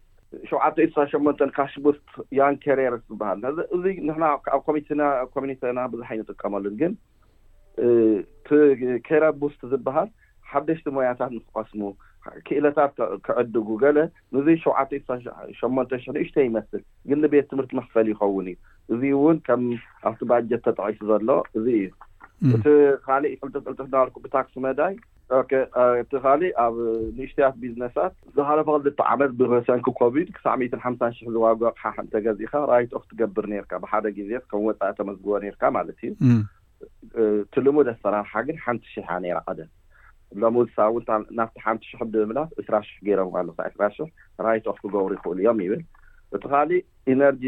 ሸውዓተት 0.49 0.91
ሳ 0.95 1.05
ሸመንተ 1.11 1.47
ካሽቡስት 1.57 2.05
ያን 2.39 2.55
ኬሬርስ 2.63 3.03
ዝበሃልእዚ 3.11 3.83
ናኣብ 4.23 4.39
ኮሚኮሚኒ 4.67 5.53
ና 5.79 5.83
ብዙሓዩ 5.95 6.19
ንጥቀመሉ 6.25 6.65
ግን 6.81 6.93
ቲኬረቡስት 8.47 9.61
ዝብሃል 9.73 10.09
ሓደሽቲ 10.51 10.87
ሞያታት 10.99 11.31
ንክኸስሙ 11.37 11.83
ክእለታት 12.47 12.93
ክዕድጉ 13.25 13.67
ገለ 13.83 13.97
ንዙ 14.35 14.47
ሸዉዓተ 14.63 14.91
ሸሞንተ 15.59 15.91
ሽሕ 16.03 16.11
ንእሽተዮ 16.15 16.45
ይመስል 16.49 16.81
ግን 17.09 17.19
ንቤት 17.23 17.47
ትምህርቲ 17.51 17.71
መክፈል 17.79 18.07
ይኸውን 18.13 18.47
እዩ 18.53 18.57
እዚ 18.95 19.03
እውን 19.17 19.37
ከም 19.47 19.63
ኣብቲ 20.09 20.21
ባጀት 20.31 20.61
ተጠቂሱ 20.67 20.99
ዘሎ 21.11 21.31
እዚ 21.59 21.65
እዩእቲ 22.43 22.67
ካሊእ 23.07 23.35
ቅልልክልኩም 23.41 24.21
ብታክሲ 24.25 24.55
መዳይ 24.67 24.93
እቲ 26.03 26.11
ካሊእ 26.23 26.55
ኣብ 26.63 26.75
ንእሽትያት 27.17 27.55
ቢዝነሳት 27.63 28.13
ዝሃለፈልተዓመድ 28.35 29.31
ብሰንኪ 29.41 29.87
ኮቪድ 29.99 30.27
ክሳዕ 30.37 30.55
ምትን 30.61 30.81
ሓምሳን 30.85 31.13
ሽሕ 31.17 31.27
ዝዋግ 31.35 31.61
ኣቕሓ 31.71 31.83
ንተገዚእካ 32.05 32.53
ራይቶኦ 32.71 33.01
ክትገብር 33.03 33.45
ርካ 33.63 33.71
ብሓደ 33.83 34.05
ግዜ 34.17 34.31
ከም 34.51 34.63
ወፃኢ 34.69 34.91
ተመዝግቦ 35.01 35.33
ርካ 35.55 35.63
ማለት 35.77 35.99
እዩ 36.09 36.33
ትልሙድ 37.53 37.87
ኣሰራርሓ 37.95 38.33
ግን 38.49 38.59
ሓንቲ 38.65 38.85
ሽሕ 38.95 39.09
ይራ 39.29 39.39
ቀደ 39.47 39.59
ሎምውሳብ 40.41 40.93
እውናብቲ 41.25 41.55
ሓንቲ 41.65 41.83
ሽሕ 41.89 42.01
ብምምላት 42.13 42.49
2ስራ 42.63 42.73
ሽሕ 42.87 42.97
ገይሮም 43.07 43.33
ኣለ 43.39 43.47
2ስራ 43.59 43.81
ሽሕ 43.95 44.07
ራይቶክ 44.47 44.77
ክገብሩ 44.83 45.11
ይክእሉ 45.17 45.37
እዮም 45.43 45.59
ይብል 45.65 45.81
እቲ 46.35 46.43
ካሊእ 46.51 46.83
ኤነርጂ 47.13 47.43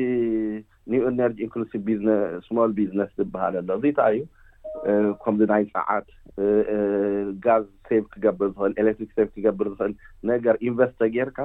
ኒ 0.92 1.02
ኤነርጂ 1.12 1.40
ንቭ 1.64 1.82
ዝስማል 2.06 2.72
ቢዝነስ 2.80 3.12
ዝበሃል 3.20 3.54
ኣሎ 3.62 3.72
እዚ 3.80 3.86
ታይ 4.00 4.18
እዩ 4.92 5.04
ከምዚ 5.24 5.42
ናይ 5.54 5.64
ፃዓት 5.76 6.08
ጋዝ 7.46 7.66
ሰቭ 7.90 8.04
ክገብር 8.14 8.48
ዝክእን 8.54 8.74
ኤሌክትሪክ 8.84 9.12
ሰቭ 9.18 9.28
ክገብር 9.36 9.68
ዝክእን 9.80 9.94
ነገር 10.32 10.56
ኢንቨስቶር 10.68 11.10
ጌይርካ 11.18 11.38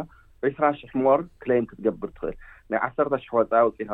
2ስራ 0.51 0.65
ሽሕ 0.81 0.93
ሞር 1.07 1.21
ክሌም 1.43 1.65
ክትገብር 1.71 2.11
ትኽእል 2.17 2.37
ናይ 2.71 2.81
ዓሰርተ 2.87 3.13
ሽሕ 3.25 3.33
ወፃ 3.39 3.53
ኣውፅኢኻ 3.65 3.91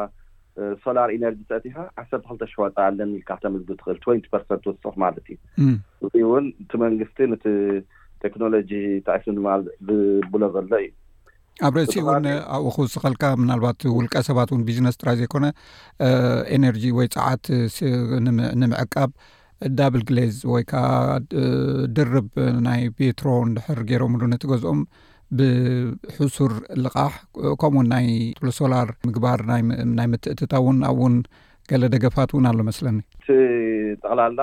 ሶላር 0.83 1.09
ኤነርጂ 1.17 1.41
ተእቲኻ 1.51 1.77
ዓሰርተክልተሸ 2.01 2.53
ጣ 2.77 2.87
ኣለን 2.89 3.11
ኢልካተምግቢ 3.19 3.69
ትኽእል 3.79 3.99
2ርት 4.27 4.51
ትውስ 4.65 4.97
ማለት 5.05 5.25
እዩ 5.35 5.39
እዚ 6.07 6.13
እውን 6.27 6.45
እቲ 6.65 6.71
መንግስቲ 6.85 7.19
ነቲ 7.33 7.45
ቴክኖሎጂ 8.25 8.71
ታዕሱማ 9.09 9.47
ዝብሎ 9.87 10.43
ዘሎ 10.57 10.73
እዩ 10.85 10.93
ኣብ 11.67 11.75
ረእሲ 11.79 11.97
እውን 12.03 12.25
ኣብኡ 12.57 12.71
ክብስኸልካ 12.77 13.25
ምናልባት 13.43 13.83
ውልቀ 13.97 14.15
ሰባት 14.29 14.51
እውን 14.53 14.63
ቢዝነስ 14.69 14.97
ጥራይ 15.01 15.17
ዘይኮነ 15.21 15.49
ኤነርጂ 16.57 16.85
ወይ 16.99 17.09
ፃዓት 17.17 17.45
ንምዕቃብ 18.63 19.11
ዳብል 19.79 20.03
ግሌዝ 20.09 20.37
ወይ 20.53 20.63
ከዓ 20.71 20.87
ድርብ 21.97 22.27
ናይ 22.67 22.81
ቤትሮ 22.99 23.29
እንድሕር 23.49 23.79
ገይሮምሉ 23.91 24.23
ነትገዝኦም 24.33 24.81
ብሕሱር 25.39 26.53
ልቓሕ 26.85 27.13
ከምኡው 27.61 27.85
ናይ 27.93 28.07
ለሶላር 28.47 28.89
ምግባር 29.09 29.41
ናይ 29.97 30.07
ምትእትታ 30.13 30.53
እውን 30.63 30.79
ኣብ 30.91 30.99
እውን 31.03 31.17
ገለ 31.71 31.83
ደገፋት 31.95 32.31
እውን 32.35 32.47
ኣሎ 32.51 32.59
መስለኒ 32.71 32.99
ቲጠቕላላ 33.27 34.41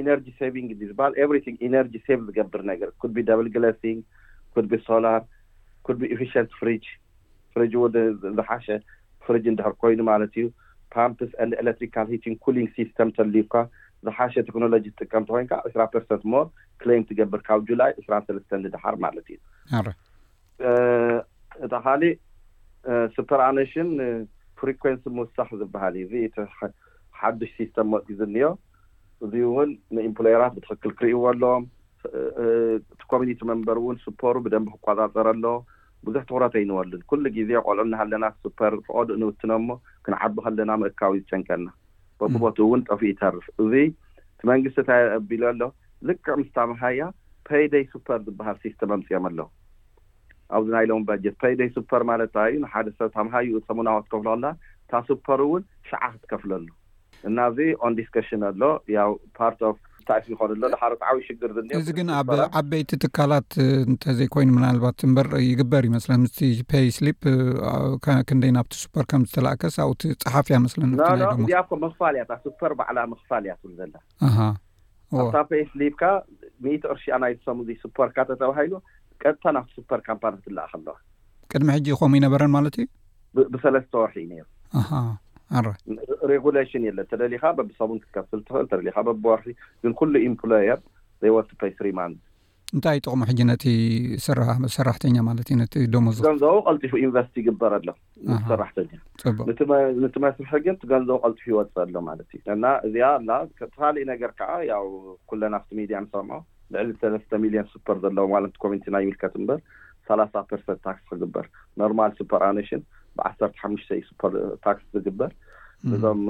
ኢነርጂ 0.00 0.28
ሰቪንግ 0.40 0.70
ዝበሃል 0.90 1.14
ኤቨሪ 1.24 1.38
ኢነርጂ 1.68 1.94
ሰቭ 2.06 2.20
ዝገብር 2.28 2.62
ነገር 2.72 2.90
ኩድቢ 3.02 3.22
ደብል 3.30 3.48
ግለሲንግ 3.56 4.00
ኩድቢ 4.54 4.72
ሶላር 4.88 5.20
ኩድቢ 5.88 6.04
ኤፊን 6.14 6.48
ፍሪጅ 6.60 6.86
ፍሪጅ 7.54 7.74
ዝሓሸ 8.38 8.66
ፍሪጅ 9.26 9.44
እንድሕር 9.52 9.74
ኮይኑ 9.82 10.00
ማለት 10.12 10.32
እዩ 10.40 10.46
ፓምፕስ 10.96 11.30
ኤሌትሪካል 11.44 12.06
ኮሊግ 12.46 12.66
ሲስተም 12.78 13.08
ተልዩካ 13.18 13.54
ዝሓሸ 14.06 14.34
ቴክኖሎጂ 14.48 14.84
ዝጥቀምቲ 14.92 15.28
ኮይንካ 15.34 15.52
2ስራ 15.68 15.84
ርሰት 16.02 16.22
ሞር 16.32 16.44
ክሌም 16.82 17.02
ትገብር 17.08 17.40
ካብ 17.48 17.60
ጁላይ 17.70 17.90
2ስራ 18.00 18.14
ሰለስተን 18.26 18.62
ንድሓር 18.64 18.96
ማለት 19.04 19.26
እዩ 19.34 19.38
እቲ 21.66 21.72
ካሊእ 21.84 22.14
ሱፐር 23.14 23.40
ኣነሽን 23.48 23.88
ፍሪኮንስ 24.60 25.02
ምውሳኪ 25.18 25.48
ዝበሃል 25.62 25.94
እዩ 26.02 26.06
እዚ 26.08 26.22
እቲ 26.28 26.36
ሓዱሽ 27.20 27.50
ሲስተም 27.58 27.88
መፅዝኒኦ 27.94 28.48
እዚ 29.26 29.32
እውን 29.48 29.70
ንኤምፕሎየራት 29.96 30.52
ብትክክል 30.56 30.92
ክርእይዎ 30.98 31.20
ኣሎዎም 31.32 31.64
ቲ 33.00 33.02
ኮሚኒቲ 33.12 33.40
መምበር 33.50 33.78
እውን 33.82 33.96
ስፖሩ 34.04 34.34
ብደንብ 34.44 34.68
ክቆፃፀር 34.74 35.28
ኣሎዎ 35.32 35.54
ብዙሕ 36.06 36.22
ትኩረት 36.28 36.54
ይንበሉን 36.58 37.02
ኩሉ 37.10 37.24
ግዜ 37.36 37.50
ቆልኦ 37.66 37.84
ናሃለና 37.92 38.24
ሱፐር 38.42 38.72
ክቀዱ 38.86 39.08
ንውትኖ 39.22 39.52
ሞ 39.68 39.76
ክንዓቢ 40.06 40.34
ከለና 40.44 40.70
ምእካዊ 40.82 41.16
ዝጨንቀና 41.24 41.66
በቦትኡ 42.20 42.66
እውን 42.68 42.80
ጠፍኡ 42.88 43.04
ይተርፍ 43.12 43.44
እዚ 43.62 43.72
ቲ 44.40 44.48
መንግስቲ 44.50 44.78
እታ 44.84 44.90
ኣቢሉ 45.18 45.42
ኣሎ 45.50 45.62
ልክዕ 46.08 46.32
ምስ 46.40 46.48
ታምሃያ 46.58 47.00
ፔይደይ 47.48 47.84
ሱፐር 47.92 48.20
ዝበሃል 48.26 48.56
ሲስተም 48.64 48.90
ኣምፅኦም 48.96 49.26
ኣለዉ 49.28 49.46
ኣብዚ 50.56 50.68
ናይሎም 50.76 51.02
በጀት 51.08 51.36
ፔይደይ 51.42 51.70
ሱፐር 51.76 52.02
ማለት 52.10 52.30
ታ 52.36 52.44
እዩ 52.54 52.60
ሓደ 52.72 52.88
ሰብ 52.98 53.08
ታምሃይ 53.16 53.48
ሰሙናዊ 53.68 53.98
ትከፍልላ 54.06 54.50
እታ 54.84 54.92
ሱፐር 55.08 55.40
እውን 55.46 55.62
ሸዓክ 55.90 56.14
ትከፍለሉ 56.22 56.68
እናእዚ 57.28 57.58
ኦንዲስካሽን 57.88 58.42
ኣሎ 58.50 58.62
ያው 58.98 59.10
ፓር 59.38 59.54
ብሽእዚ 60.08 61.88
ግን 61.98 62.08
ኣብ 62.18 62.28
ዓበይቲ 62.60 62.90
ትካላት 63.04 63.50
እንተዘይኮይኑ 63.90 64.48
ምናልባት 64.58 65.02
ንበር 65.10 65.26
ይግበር 65.48 65.82
ዩመስለ 65.88 66.10
ምስ 66.24 66.38
ስሊፕ 66.98 67.18
ክንደይ 68.28 68.52
ናብቲ 68.58 68.74
ስፐር 68.84 69.04
ከምዝተላእከስ 69.10 69.76
ኣብኡቲ 69.84 70.02
ፀሓፍ 70.24 70.48
እያ 70.50 70.58
መስለኒመክፋልያ 70.66 72.24
ፐር 72.60 72.74
በዕላ 72.80 72.98
መክፋልያ 73.12 73.54
ዘኣ 73.80 73.94
ስካ 75.32 76.04
ት 76.64 76.74
ቅርሽኣ 76.84 77.16
ናይሰም 77.24 77.58
ስፐርካ 77.84 78.16
ተባሂሉ 78.30 78.74
ቀጥታ 79.22 79.44
ናብቲ 79.56 79.70
ሱፐር 79.78 80.00
ካምፓ 80.08 80.22
ክትላእከ 80.36 80.72
ኣለ 80.78 80.88
ቅድሚ 81.52 81.68
ሕጂ 81.76 81.86
ከምኡ 82.00 82.16
ይነበረን 82.20 82.52
ማለት 82.56 82.74
እዩ 82.80 82.86
ብሰለስተ 83.54 83.94
ወርሒ 84.02 84.16
እዩ 84.26 84.42
ሩ 84.90 84.98
ሬጉላሽን 86.30 86.82
የለን 86.86 87.06
ተደሊካ 87.10 87.44
በብሰቡን 87.58 88.00
ክትከስል 88.04 88.40
ትኽእል 88.48 88.66
ተደሊካ 88.72 88.96
በብወርሒ 89.08 89.46
ግን 89.82 89.92
ኩሉ 90.00 90.14
ኤምፕሎየር 90.28 90.80
ዘይወቲ 91.22 91.50
ትሪማን 91.78 92.12
እንታይ 92.76 92.98
ጥቕሙ 93.04 93.20
ሕጂ 93.28 93.40
ነቲ 93.50 93.64
ራ 94.38 94.42
ሰራሕተኛ 94.74 95.16
ማለት 95.28 95.48
እዩ 95.80 95.84
ደገንዘቡ 95.94 96.50
ቀልጢፉ 96.68 96.92
ዩኒቨስቲ 97.04 97.34
ይግበር 97.42 97.72
ኣሎ 97.76 97.88
ሰራሕተኛ 98.50 98.90
ቲ 99.60 100.18
መስርሒ 100.24 100.60
ግን 100.66 100.76
ገንዘቡ 100.90 101.16
ቀልጢፉ 101.24 101.46
ይወፅእ 101.52 101.80
ኣሎ 101.84 101.94
ማለት 102.10 102.28
እዩ 102.38 102.42
እና 102.56 102.66
እዚኣ 102.88 103.08
ኣላ 103.20 103.30
ተካሊእ 103.60 104.06
ነገር 104.12 104.32
ከዓ 104.40 104.52
ያው 104.72 104.84
ኩለና 105.30 105.54
ቲ 105.68 105.78
ሚድያ 105.80 106.00
ንሰምዖ 106.06 106.36
ልዕሊ 106.74 106.88
ሰለስተ 107.04 107.32
ሚሊዮን 107.46 107.68
ሱፐር 107.72 107.96
ዘለዎም 108.04 108.32
ዋለንቲ 108.36 108.56
ኮሚኒቲ 108.64 108.86
ና 108.96 109.00
ይምልከት 109.04 109.34
ምበር 109.42 109.60
ሰላሳ 110.10 110.34
ፐርት 110.50 110.68
ታክስ 110.88 111.02
ክግበር 111.12 111.46
ኖርማል 111.82 112.12
ሱፐር 112.20 112.42
ኣነሽን 112.50 112.82
ዓሰርተ 113.28 113.54
ሓሙሽተ 113.64 113.90
እዩሱር 114.00 114.34
ታክስ 114.64 114.84
ዝግበር 114.94 115.30
እዞም 115.96 116.22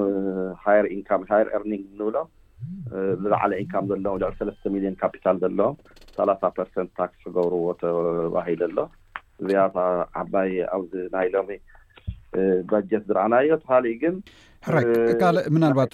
ሃር 0.63 0.85
ኢንካ 0.95 1.09
ሃር 1.31 1.47
ኤርኒንግ 1.57 1.83
እንብሎም 1.91 2.27
ዝላዕለ 3.21 3.51
ኢንካም 3.63 3.85
ዘለዎም 3.91 4.17
ልዕ 4.23 4.31
ሰለስተ 4.39 4.63
ሚሊዮን 4.75 4.97
ካፒታል 5.01 5.35
ዘለዎም 5.43 5.75
ሳላ0 6.15 6.51
ርንት 6.77 6.91
ታክስ 6.99 7.17
ክገብርዎ 7.25 7.65
ተባሂል 7.81 8.61
ኣሎ 8.67 8.77
እዚያ 9.41 9.61
ዓባይ 10.21 10.51
ኣብዚ 10.75 10.93
ናይ 11.15 11.27
ሎሚ 11.35 11.49
ባጀት 12.71 13.03
ዝረኣና 13.09 13.33
እዮ 13.45 13.51
ተባሃሊእ 13.63 13.97
ግን 14.01 14.15
ሕራ 14.67 14.77
ካልእ 15.19 15.45
ምና 15.55 15.63
ልባት 15.71 15.93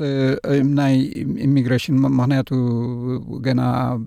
ናይ 0.79 0.95
ኢሚግሬሽን 1.47 1.97
ምክንያቱ 2.19 2.51
ገና 3.45 3.61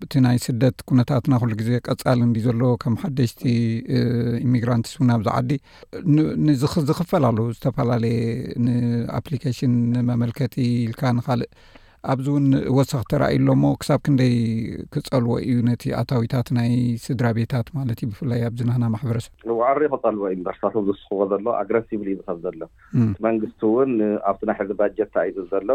እቲ 0.04 0.14
ናይ 0.24 0.36
ስደት 0.46 0.76
ኩነታትና 0.88 1.34
ኩሉ 1.42 1.50
ግዜ 1.60 1.70
ቀጻሊ 1.88 2.18
ንዲ 2.30 2.40
ዘሎ 2.46 2.62
ከም 2.82 2.94
ሓደሽቲ 3.02 3.42
ኢሚግራንትስ 4.46 4.94
ውን 5.00 5.12
ኣብዚዓዲ 5.16 5.50
ዝኽፈል 6.88 7.24
ኣለ 7.30 7.38
ዝተፈላለየ 7.56 8.18
ንኣፕሊኬሽን 8.66 9.74
ንመመልከቲ 9.96 10.56
ኢልካ 10.86 11.02
ንኻልእ 11.18 11.50
ኣብዚ 12.12 12.26
እውን 12.32 12.44
ወሳኪ 12.76 13.04
ተራእዩሎሞ 13.12 13.62
ክሳብ 13.80 14.00
ክንደይ 14.06 14.34
ክፀልዎ 14.92 15.32
እዩ 15.48 15.56
ነቲ 15.68 15.82
ኣታዊታት 16.00 16.48
ናይ 16.58 16.70
ስድራ 17.04 17.26
ቤታት 17.38 17.66
ማለት 17.78 17.98
እዩ 18.02 18.06
ብፍላይ 18.12 18.40
ኣብዚናና 18.48 18.84
ማሕበረሰብ 18.94 19.32
ዕሪ 19.70 19.82
ክፀልዎ 19.94 20.24
ዩኒቨርስታት 20.34 20.76
ዝስኽዎ 20.86 21.18
ዘሎ 21.32 21.44
ኣግረሲቭ 21.62 22.00
ዝከብ 22.18 22.38
ዘሎ 22.44 22.60
ቲ 22.92 23.22
መንግስቲ 23.28 23.60
እውን 23.70 23.92
ኣብቲ 24.30 24.42
ናይ 24.50 24.56
ሕዚ 24.60 24.70
ባጀት 24.80 25.10
ታእ 25.16 25.30
ዘሎ 25.52 25.68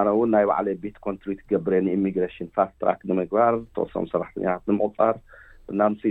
ኣነ 0.00 0.06
እውን 0.16 0.30
ናይ 0.34 0.44
ባዕለየ 0.50 0.76
ቤት 0.84 0.98
ኮንትሪት 1.08 1.40
ገብረየ 1.54 1.80
ንኢሚግሬሽን 1.88 2.50
ፋስትትራክት 2.58 3.02
ንምግባር 3.12 3.56
ተወሶም 3.76 4.06
ስራሕትኛት 4.12 4.62
ንምቁፃር 4.72 5.16
ናምስቲ 5.82 6.10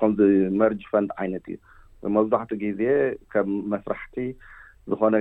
ከምዚ 0.00 0.20
መርጅ 0.62 0.82
ንድ 1.06 1.10
ዓይነት 1.22 1.46
እዩ 1.54 1.58
መብዛሕቲ 2.18 2.52
ግዜ 2.64 2.82
ከም 3.32 3.50
መስራሕቲ 3.74 4.14
ዝኾነ 4.90 5.16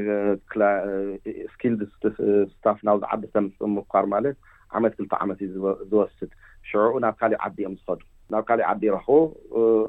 ስኪልስታፍ 1.53 2.77
ናብ 2.87 2.99
ዝዓዲሰም 3.03 3.45
ምኳር 3.75 4.05
ማለት 4.13 4.37
ዓመት 4.77 4.93
ክልተ 4.97 5.13
ዓመት 5.25 5.39
እዩ 5.47 5.51
ዝወስድ 5.91 6.31
ሽዕኡ 6.69 6.93
ናብ 7.03 7.15
ካሊእ 7.19 7.39
ዓዲ 7.47 7.57
እዮም 7.63 7.75
ዝኸዱ 7.79 7.99
ናብ 8.33 8.43
ካሊእ 8.49 8.65
ዓዲ 8.71 8.81
ይረኽቡ 8.89 9.17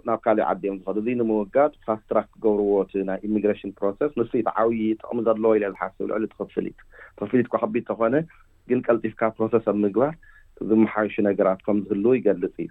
ናብ 0.09 0.19
ካሊእ 0.25 0.47
ዓዲ 0.50 0.62
እዮም 0.67 0.79
ዝኸዱ 0.81 0.97
እዙ 1.02 1.07
ንምውጋድ 1.21 1.73
ፋስትራክ 1.87 2.26
ክገብርዎቲ 2.35 2.93
ናይ 3.11 3.19
ኢሚግራሽን 3.29 3.73
ፕሮስ 3.79 4.14
ንሱ 4.21 4.31
ኢቲ 4.41 4.49
ዓብይ 4.62 4.83
ጥቕሚ 5.00 5.19
ዘለዎ 5.29 5.52
ኢለ 5.59 5.64
ዝሓስብ 5.75 6.05
ልዕሉ 6.11 6.25
ትኽፍሊት 6.35 6.79
ትኽፍሊት 7.21 7.49
ኳ 7.55 7.62
ከቢድ 7.64 7.85
ተኾነ 7.91 8.14
ግን 8.71 8.83
ቀልጢፍካ 8.88 9.23
ፕሮሰስ 9.37 9.64
ኣብ 9.73 9.76
ምግባር 9.85 10.12
ዝመሓይሹ 10.71 11.14
ነገራት 11.28 11.61
ከም 11.66 11.78
ዝህሉ 11.88 12.04
ይገልፅ 12.19 12.52
እዩ 12.62 12.69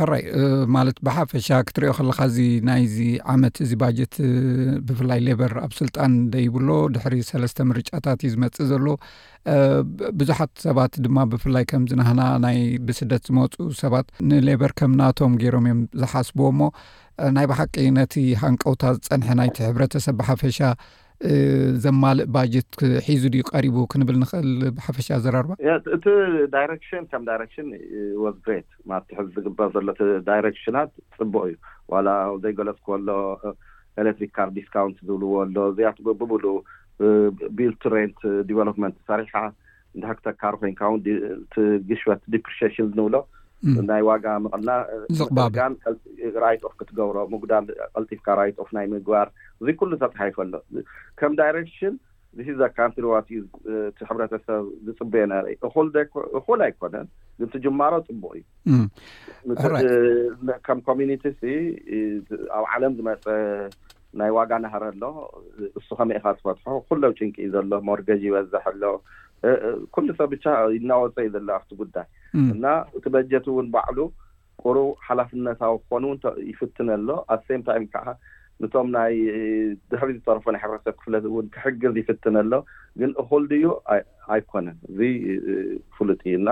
ሕራይ 0.00 0.22
ማለት 0.76 0.96
ብሓፈሻ 1.06 1.48
ክትሪኦ 1.68 1.90
ከለካ 1.98 2.18
እዚ 2.30 2.38
ናይዚ 2.68 2.96
ዓመት 3.32 3.56
እዚ 3.64 3.72
ባጀት 3.82 4.14
ብፍላይ 4.88 5.20
ሌበር 5.28 5.52
ኣብ 5.64 5.72
ስልጣን 5.80 6.12
ደይብሎ 6.34 6.68
ድሕሪ 6.94 7.16
ሰለስተ 7.30 7.68
ምርጫታት 7.70 8.20
እዩ 8.26 8.32
ዝመፅእ 8.34 8.68
ዘሎ 8.70 8.86
ብዙሓት 10.20 10.52
ሰባት 10.66 10.94
ድማ 11.06 11.16
ብፍላይ 11.34 11.66
ከምዝናህና 11.72 12.22
ናይ 12.46 12.58
ብስደት 12.88 13.22
ዝመፁኡ 13.30 13.66
ሰባት 13.82 14.08
ንሌበር 14.32 14.74
ከምናቶም 14.80 15.34
ገይሮም 15.44 15.66
እዮም 15.70 15.82
ዝሓስብዎ 16.02 16.46
እሞ 16.54 16.60
ናይ 17.36 17.46
ብሓቂ 17.52 17.74
ነቲ 18.00 18.14
ሃንቀውታ 18.42 18.84
ዝፀንሐ 18.98 19.28
ናይቲ 19.40 19.56
ሕብረተሰብ 19.68 20.14
ብሓፈሻ 20.20 20.58
ዘማልእ 21.82 22.28
ባጀት 22.34 22.68
ሒዙ 23.06 23.22
ድዩ 23.32 23.42
ቀሪቡ 23.52 23.76
ክንብል 23.92 24.16
ንኽእል 24.22 24.48
ብሓፈሻ 24.76 25.06
ኣዘራርባእቲ 25.18 25.60
ረሽን 26.70 27.04
ከም 27.10 27.22
ዳረክሽን 27.28 27.68
ዋ 28.22 28.32
ግት 28.46 28.68
ማ 28.90 28.98
ትሕዚ 29.08 29.28
ዝግበር 29.46 29.68
ዘሎ 29.74 29.88
ዳይረክሽናት 30.28 30.90
ፅቡቅ 31.18 31.42
እዩ 31.48 31.54
ዋላ 31.92 32.08
ዘይገለፅክበሎ 32.44 33.08
ኤሌክትሪክ 34.02 34.32
ካር 34.38 34.50
ዲስካውንት 34.58 34.98
ዝብልዎ 35.08 35.32
ሎ 35.56 35.64
እዚያትብብሉ 35.72 36.44
ቢልሬንት 37.58 38.18
ዲቨሎመንት 38.48 38.96
ሰሪሓ 39.10 39.34
እንዳ 39.94 40.04
ክተካሪ 40.18 40.54
ኮይንካ 40.62 40.82
ውን 40.92 41.00
ቲ 41.54 41.62
ግሽት 41.90 42.22
ዴፕሪሽን 42.34 42.88
ንብሎ 42.98 43.14
ናይ 43.88 44.02
ዋጋ 44.10 44.24
ምቕልና 44.44 44.72
ጋን 45.56 45.74
ራይትፍ 46.44 46.72
ክትገብሮ 46.78 47.16
ምጉዳን 47.32 47.64
ቀልጢፍካ 47.94 48.28
ራይት 48.40 48.56
ኦፍ 48.62 48.70
ናይ 48.76 48.86
ምግባር 48.94 49.26
እዚ 49.60 49.68
ኩሉ 49.80 49.92
ተትሓይፈሎ 50.02 50.54
ከም 51.20 51.34
ዳይረክሽን 51.40 51.94
ዘካ 52.62 52.76
ንትርባት 52.90 53.26
እቲ 53.30 53.98
ሕብረተሰብ 54.10 54.62
ዝፅበዮ 54.84 55.24
ነር 55.32 55.46
እኩል 56.38 56.60
ኣይኮነን 56.66 57.08
ግንትጅማሮ 57.40 57.92
ፅቡቅ 58.08 58.34
እዩከም 59.52 60.78
ኮሚኒቲ 60.88 61.24
ኣብ 62.58 62.64
ዓለም 62.74 62.92
ዝመፀ 63.00 63.26
ናይ 64.20 64.30
ዋጋ 64.36 64.50
ናሃረ 64.62 64.84
ኣሎ 64.92 65.04
ንሱ 65.76 65.90
ከመ 65.98 66.10
ኢኻ 66.18 66.26
ዝፈትሖ 66.38 66.64
ኩሎም 66.88 67.12
ጭንቂ 67.18 67.36
ዘሎ 67.52 67.72
ሞርገዥ 67.88 68.22
ይበዛሕ 68.28 68.64
ሎ 68.82 68.94
ኩሉ 69.94 70.08
ሰ 70.18 70.22
ብቻ 70.34 70.44
እናወፀ 70.78 71.16
እዩ 71.26 71.30
ዘሎ 71.36 71.48
ኣብቲ 71.58 71.70
ጉዳይ 71.80 72.06
እና 72.54 72.64
እቲ 72.96 73.04
በጀት 73.14 73.46
እውን 73.52 73.66
ባዕሉ 73.74 73.98
ቁሩብ 74.64 74.88
ሓላፍነታዊ 75.06 75.72
ክኮኑው 75.82 76.10
ይፍትነሎ 76.50 77.08
ኣብ 77.34 77.40
ሰም 77.48 77.60
ታይም 77.68 77.82
ከዓ 77.94 78.06
ንቶም 78.62 78.88
ናይ 78.96 79.12
ድሕሪ 79.92 80.08
ዝተረፈናይ 80.18 80.60
ሕረተሰብ 80.64 80.94
ክፍለ 81.00 81.14
እን 81.42 81.46
ክሕግዝ 81.54 81.94
ይፍትነሎ 82.02 82.52
ግን 83.02 83.10
እክልድ 83.22 83.50
ዩ 83.62 83.64
ኣይኮነን 84.36 84.76
እዙ 84.90 84.98
ፍሉጥ 85.96 86.20
እዩ 86.28 86.34
እና 86.42 86.50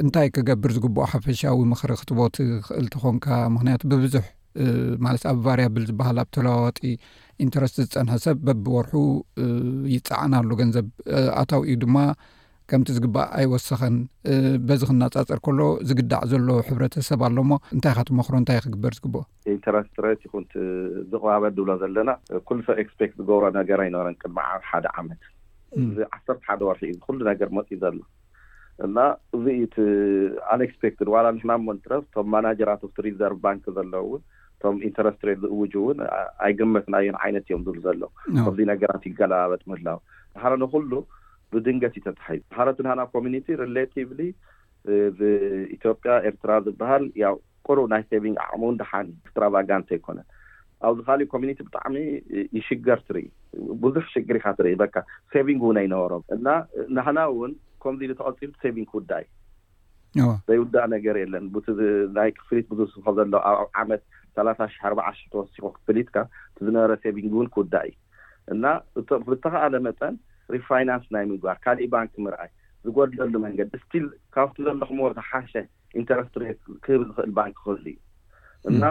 እንታይ 0.03 0.29
ክገብር 0.35 0.71
ዝግብኦ 0.77 1.03
ሓፈሻዊ 1.13 1.59
ምኽሪ 1.73 1.91
ክትቦት 2.01 2.35
ኽእል 2.69 2.87
ትኾንካ 2.95 3.25
ምኽንያቱ 3.55 3.83
ብብዙሕ 3.93 4.25
ማለት 5.05 5.23
ኣብ 5.31 5.37
ቫርያ 5.45 5.65
ብል 5.75 5.85
ዝበሃል 5.91 6.17
ኣብ 6.23 6.29
ተለዋወጢ 6.35 6.79
ኢንተረስት 7.43 7.75
ዝፀንሐ 7.87 8.13
ሰብ 8.25 8.37
በብወርሑ 8.47 8.93
ይፀዓናሉ 9.95 10.49
ገንዘብ 10.61 10.87
ኣታው 11.41 11.63
እዩ 11.69 11.75
ድማ 11.85 11.97
ከምቲ 12.71 12.87
ዝግባአ 12.97 13.23
ኣይወሰኸን 13.39 13.95
በዚ 14.67 14.81
ክናፃፀር 14.89 15.39
ከሎ 15.45 15.61
ዝግዳዕ 15.89 16.21
ዘሎዉ 16.31 16.49
ሕብረተሰብ 16.67 17.21
ኣሎሞ 17.27 17.51
እንታይ 17.75 17.93
ካትመክሮ 17.97 18.33
እንታይ 18.41 18.59
ክግበር 18.65 18.93
ዝግበኦ 18.97 19.21
ኢንተረስት 19.55 19.93
ሬት 20.05 20.21
ይኹን 20.27 20.45
ዝቕባበ 21.11 21.43
ዝብሎ 21.57 21.69
ዘለና 21.81 22.09
ኩሉ 22.47 22.57
ሰብ 22.69 22.79
ክስፖክት 22.87 23.15
ዝገብሮ 23.19 23.43
ነገር 23.59 23.81
ኣይነበረ 23.85 24.07
ቅድሚሓደ 24.21 24.85
ዓመት 25.01 25.21
እዚ 25.81 25.97
ዓሰርተ 26.15 26.39
ሓደ 26.47 26.61
ወርሒ 26.69 26.83
ኩሉ 27.05 27.17
ነገር 27.31 27.49
መፂኢ 27.57 27.77
ዘሎ 27.83 27.95
እና 28.87 28.97
እዚኢ 29.35 29.59
ኣስፖትድ 30.55 31.07
ዋላ 31.15 31.27
ንሕናንትረስ 31.35 32.05
ቶም 32.15 32.27
ማናጀራት 32.35 32.81
ሪዘርቭ 33.07 33.37
ባንክ 33.45 33.65
ዘለዉውን 33.77 34.23
ቶም 34.63 34.75
ኢንተረስትሬት 34.87 35.37
ዝእውጁእውን 35.43 35.99
ኣይገመትናዮን 36.47 37.19
ዓይነት 37.25 37.45
እዮም 37.49 37.61
ዝብል 37.67 37.77
ዘሎ 37.85 38.01
እዚ 38.51 38.59
ነገራት 38.71 39.05
ይገለባበጥ 39.09 39.63
ምህላው 39.73 39.99
ብሓረ 40.33 40.53
ሉ 40.93 40.97
ብድንገት 41.55 41.93
እዩ 41.97 42.01
ተ 42.07 42.09
ባት 42.57 42.77
ናና 42.87 43.01
ኮሚኒቲ 43.15 43.47
ቭ 44.11 44.19
ብኢትዮጵያ 45.19 46.11
ኤርትራ 46.29 46.51
ዝበሃል 46.65 47.03
ያ 47.21 47.27
ቁሩብ 47.67 47.85
ናይ 47.93 48.01
ሰቪንግ 48.13 48.35
ኣቅሚ 48.45 48.61
እውን 48.65 48.75
ድሓኒ 48.81 49.07
ትራቫጋንት 49.35 49.87
ኣይኮነን 49.95 50.27
ኣብዚ 50.87 50.99
ካሊእ 51.07 51.29
ኮሚኒቲ 51.33 51.57
ብጣዕሚ 51.67 51.95
ይሽገር 52.57 52.99
ትርኢ 53.07 53.25
ብዙሕ 53.83 54.03
ሽግሪ 54.15 54.35
ኢካ 54.41 54.47
ትርኢ 54.59 54.73
በካ 54.81 54.95
ሰቪንግ 55.35 55.61
እውን 55.65 55.77
ኣይነበሮም 55.81 56.23
እና 56.35 56.47
ናሓና 56.97 57.19
እውን 57.33 57.53
ከምዚ 57.83 58.09
ተቀፂሉ 58.19 58.51
ሰቪንግ 58.65 58.87
ክውዳ 58.93 59.11
እዩ 60.19 60.27
ዘይውዳእ 60.49 60.87
ነገር 60.95 61.15
የለን 61.23 61.47
ናይ 62.17 62.29
ክፍሊት 62.39 62.67
ብዝስኮ 62.73 63.07
ዘሎ 63.19 63.33
ኣብ 63.51 63.57
ዓመት 63.83 64.03
ሰላሳ 64.37 64.59
ሽሕ 64.73 64.83
ኣርባዓ 64.89 65.07
ሽ 65.19 65.25
ተወሲኮ 65.33 65.65
ክፍሊትካ 65.77 66.17
ዝነበረ 66.65 66.93
ሰቪንግ 67.07 67.31
እውን 67.37 67.49
ክውዳእ 67.55 67.87
እዩ 67.91 67.97
እና 68.53 68.65
እም 69.19 69.33
ተከኣለ 69.43 69.75
መጠን 69.89 70.15
ሪፋይናን 70.53 71.03
ናይ 71.15 71.25
ምግባር 71.31 71.57
ካሊእ 71.65 71.89
ባንኪ 71.95 72.13
ምርኣይ 72.25 72.49
ዝጎድለሉ 72.87 73.33
መንገዲ 73.45 73.71
ስል 73.91 74.05
ካብቲ 74.35 74.55
ዘለኹምዎ 74.67 75.07
ዝሓሸ 75.17 75.53
ኢንተረስትሬት 75.99 76.59
ክህብ 76.85 77.01
ዝኽእል 77.07 77.31
ባንኪ 77.39 77.55
ክክእሉ 77.61 77.77
እዩ 77.91 77.95
እና 78.71 78.83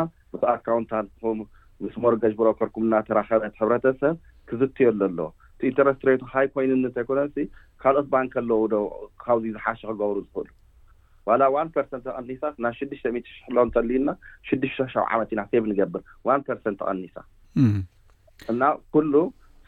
ኣካውንታትኹም 0.55 1.39
ምስ 1.85 1.95
ሞርገጅ 2.03 2.35
ብሮከርኩም 2.41 2.85
እናተራከበት 2.89 3.55
ሕብረተሰብ 3.61 4.17
ክዝትዮሉ 4.49 4.97
ዘለዎ 5.05 5.29
ቲ 5.59 5.63
ኢንተረስትሬት 5.71 6.23
ሃይ 6.35 6.47
ኮይኑኒ 6.55 6.85
እተይኮነ 6.91 7.21
ካልኦት 7.85 8.07
ባንኪ 8.15 8.33
ኣለው 8.43 8.63
ዶ 8.75 8.83
ካብዙ 9.25 9.51
ዝሓሸ 9.57 9.81
ክገብሩ 9.93 10.19
ዝኽእሉ 10.27 10.51
ዋላ 11.29 11.43
ዋ 11.55 11.59
ርንት 11.65 11.77
ተቐኒሳ 11.93 12.43
ናይ 12.65 12.73
ሽዱሽተ 12.79 13.07
ሚት 13.15 13.27
ሎ 13.57 13.61
እንተልዩና 13.67 14.11
ሽዱሽተ 14.49 14.87
ሸ 14.95 15.05
ዓመት 15.15 15.31
ኢና 15.35 15.43
ሰብ 15.53 15.65
ንገብር 15.71 16.03
ዋ 16.29 16.35
ርሰንት 16.57 16.77
ተቐኒሳ 16.83 17.17
እና 18.53 18.63
ሉ 19.13 19.17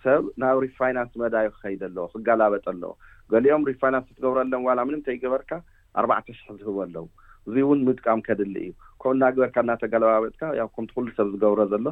ሰብ 0.07 0.25
ናብ 0.41 0.57
ሪፋይናንስ 0.65 1.13
መዳዩ 1.21 1.47
ክኸይድ 1.55 1.81
ኣለዎ 1.87 2.05
ክጋላበጥ 2.15 2.65
ኣለዎ 2.73 2.91
ገሊኦም 3.33 3.63
ሪፋይናንስ 3.69 4.07
ትገብሮኣለን 4.19 4.65
ዋላ 4.67 4.79
ምንተይ 4.89 5.17
ግበርካ 5.23 5.51
ኣርባዕተ 6.01 6.27
ሽሕ 6.39 6.49
ዝህቦ 6.61 6.77
ኣለዉ 6.85 7.05
እዚእውን 7.49 7.81
ምጥቃም 7.87 8.21
ከድሊ 8.27 8.55
እዩ 8.67 8.71
ከምኡእና 9.03 9.25
ገበርካ 9.37 9.57
እናተገለባበጥካ 9.65 10.43
ያ 10.59 10.63
ከምቲኩሉ 10.77 11.07
ሰብ 11.19 11.27
ዝገብሮ 11.33 11.61
ዘሎ 11.73 11.85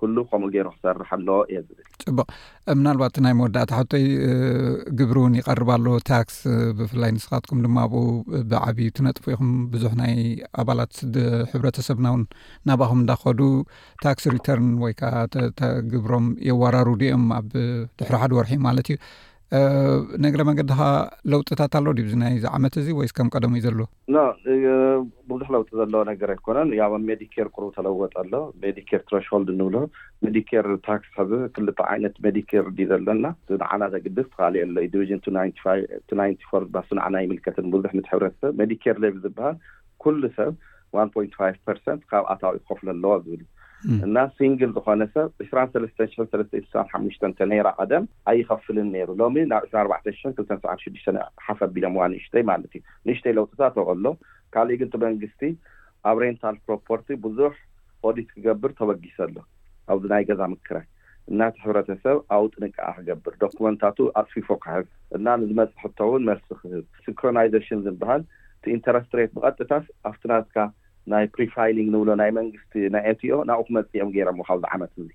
ከምኡ 0.00 0.42
ገይሩ 0.54 0.66
ክሰርሕ 0.74 1.08
ኣሎዎ 1.16 1.36
እዮል 1.54 1.80
ፅቡቅ 2.04 2.26
ምናልባት 2.78 3.14
ናይ 3.24 3.32
መወዳእታ 3.38 3.70
ሓቶይ 3.78 4.06
ግብሪ 4.98 5.16
እውን 5.22 5.34
ይቐርባሎ 5.38 5.86
ታክስ 6.10 6.36
ብፍላይ 6.78 7.10
ንስኻትኩም 7.16 7.60
ድማ 7.64 7.76
ኣብኡ 7.86 7.96
ብዓብዪ 8.50 8.88
ትነጥፉ 8.96 9.24
ኢኹም 9.34 9.50
ብዙሕ 9.74 9.92
ናይ 10.02 10.12
ኣባላት 10.62 10.94
ሕብረተሰብና 11.52 12.06
እውን 12.12 12.22
ናባኹም 12.70 13.00
እንዳኸዱ 13.04 13.40
ታክስ 14.04 14.26
ሪተርን 14.36 14.70
ወይ 14.84 14.94
ከዓ 15.02 15.14
ግብሮም 15.94 16.28
የወራሩ 16.50 16.88
ድኦም 17.02 17.26
ኣብ 17.38 17.48
ድሕሪ 18.00 18.16
ሓደ 18.22 18.32
ወርሒ 18.40 18.54
ማለት 18.68 18.86
እዩ 18.94 18.98
ነግረ 20.24 20.40
መንገዲካ 20.48 20.82
ለውጥታት 21.32 21.72
ኣለ 21.78 21.86
ድ 21.98 22.02
ናይ 22.20 22.34
ዝዓመት 22.44 22.74
እዙ 22.80 22.88
ወይስ 22.98 23.12
ከም 23.16 23.30
ቀደሙ 23.34 23.52
እዩ 23.58 23.62
ዘሎ 23.64 23.80
ብዙሕ 25.30 25.46
ለውጢ 25.54 25.70
ዘለዎ 25.80 26.00
ነገር 26.10 26.30
ኣይኮነን 26.34 26.68
ያ 26.80 26.86
ሜዲኬር 27.10 27.48
ቅርቡ 27.54 27.66
ተለወጥ 27.76 28.12
ኣሎ 28.22 28.32
ሜዲኬር 28.64 29.02
ትረስሆልድ 29.08 29.50
ንብሎ 29.60 29.76
ሜዲኬር 30.26 30.66
ታክስ 30.88 31.10
ሕዚ 31.20 31.32
ክል 31.56 31.68
ዓይነት 31.92 32.14
ሜዲኬር 32.26 32.66
ድ 32.78 32.88
ዘለና 32.90 33.26
ንዓና 33.62 33.82
ዘግድስ 33.94 34.28
ተካሊእ 34.34 34.66
ሎ 34.76 34.84
ዩዲቪዥን 34.88 35.22
ና 35.38 36.26
ፎር 36.50 36.64
ዝሃ 36.72 36.82
ስንዓና 36.90 37.22
ይምልከትን 37.24 37.70
ብዙሕ 37.76 37.92
ንትሕብረተሰብ 38.00 38.52
ሜዲኬር 38.62 38.96
ቭ 39.04 39.14
ዝበሃል 39.24 39.56
ኩሉ 40.04 40.22
ሰብ 40.38 40.52
ዋ 40.98 41.02
ፖት 41.16 41.34
ፋ 41.40 41.74
ርንት 41.78 42.02
ካብ 42.12 42.24
ኣታዊ 42.34 42.56
ክከፍለ 42.62 42.88
ኣለዎ 42.94 43.12
ዝብል 43.24 43.42
እና 44.06 44.16
ሲንግል 44.36 44.70
ዝኮነ 44.76 45.02
ሰብ 45.12 45.26
2ስራ 45.42 45.58
ሰለስተን 45.74 46.08
ሽ 46.12 46.16
ሰለስተ 46.32 46.52
ስሳ 46.64 46.74
ሓሙሽተ 46.90 47.22
ተነራ 47.38 47.68
ቀደም 47.78 48.04
ኣይከፍልን 48.30 48.88
ነይሩ 48.96 49.08
ሎሚ 49.20 49.36
ናብ 49.52 49.62
2ስራ 49.68 49.86
ኣዕተ 49.96 50.06
ሽ 50.16 50.20
ክልተ 50.36 50.56
ሰዓት 50.64 50.80
ሽዱሽተ 50.84 51.14
ሓፈ 51.44 51.58
ኣቢሎም 51.68 51.94
ዋ 52.00 52.08
ንእሽተይ 52.14 52.42
ማለት 52.50 52.72
እዩ 52.78 52.82
ንእሽተይ 53.08 53.34
ለውጥታተቅ 53.38 53.86
ሎ 54.06 54.12
ካልእ 54.54 54.78
ግን 54.80 54.88
ቲ 54.94 55.00
መንግስቲ 55.04 55.40
ኣብ 56.10 56.18
ሬንታል 56.22 56.58
ፕሮፖርቲ 56.66 57.08
ብዙሕ 57.26 57.52
ኮዲት 58.04 58.28
ክገብር 58.34 58.72
ተወጊሰሎ 58.80 59.34
ኣብዚ 59.94 60.04
ናይ 60.14 60.26
ገዛ 60.30 60.42
ምክራይ 60.54 60.86
እናቲ 61.32 61.56
ሕብረተሰብ 61.64 62.18
ኣውጥንከዓ 62.38 62.88
ክገብር 62.98 63.32
ዶክመንታቱ 63.46 63.98
ኣፅፊፎ 64.22 64.48
ካሕዝ 64.66 64.88
እና 65.18 65.26
ንዝመፅእ 65.42 65.80
ሕቶውን 65.86 66.24
መርሲ 66.30 66.48
ክህብ 66.60 66.84
ሲንክሮናይዜሽን 67.06 67.80
ዝበሃል 67.88 68.22
እቲ 68.60 68.66
ኢንተረስትሬት 68.78 69.32
ብቀጥታት 69.38 69.84
ኣብትናትካ 70.10 70.58
ናይ 71.12 71.24
ፕሪፋንግ 71.36 71.86
ንብሎ 71.94 72.10
ናይ 72.22 72.30
መንግስቲ 72.38 72.72
ናይ 72.94 73.02
ኤትዮ 73.12 73.36
ናብኡ 73.50 73.62
ክመፅእኦም 73.68 74.10
ገይሮዎ 74.16 74.44
ካብዚ 74.48 74.64
ዓመት 74.76 74.92
እዚ 75.02 75.08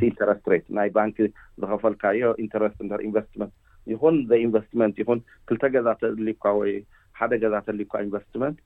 ቲ 0.00 0.02
ኢንተረስት 0.10 0.44
ሬት 0.52 0.66
ናይ 0.78 0.88
ባንኪ 0.96 1.16
ዝኸፈልካ 1.62 2.04
ዮ 2.22 2.32
ኢንተረስት 2.44 2.78
ኢንቨስትመንት 3.08 3.54
ይኹን 3.92 4.16
ዘ 4.30 4.40
ኢንቨስትመንት 4.46 4.96
ይኹን 5.02 5.20
ክልተ 5.50 5.62
ገዛተልኳ 5.76 6.44
ወይ 6.60 6.72
ሓደ 7.20 7.32
ገዛተል 7.44 7.80
ኢንቨስትመንት 8.06 8.58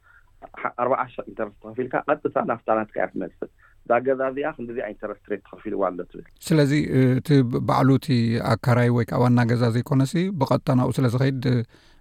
ኣርባ0 0.82 1.10
ሸ 1.14 1.16
ኢንተስት 1.32 1.54
ተኸፊልካ 1.62 1.94
ቀጥታ 2.08 2.36
ናፍታናትከእያ 2.50 3.06
ትመስእ 3.12 3.48
እዛ 3.84 3.92
ገዛ 4.06 4.20
እዚኣ 4.32 4.50
ክንዚኣ 4.56 4.84
ኢንተረስት 4.92 5.24
ሬት 5.30 5.42
ተኸፊልዋ 5.46 5.82
ኣሎ 5.88 5.98
ትብል 6.10 6.26
ስለዚ 6.48 6.72
እቲ 7.20 7.28
ባዕሉ 7.68 7.88
እቲ 8.00 8.08
ኣካራይ 8.54 8.90
ወይከዓ 8.98 9.18
ዋና 9.24 9.38
ገዛ 9.52 9.64
ዘይኮነሲ 9.76 10.14
ብቐጥታ 10.40 10.68
ናብ 10.80 10.90
ስለዝኸይድ 10.98 11.40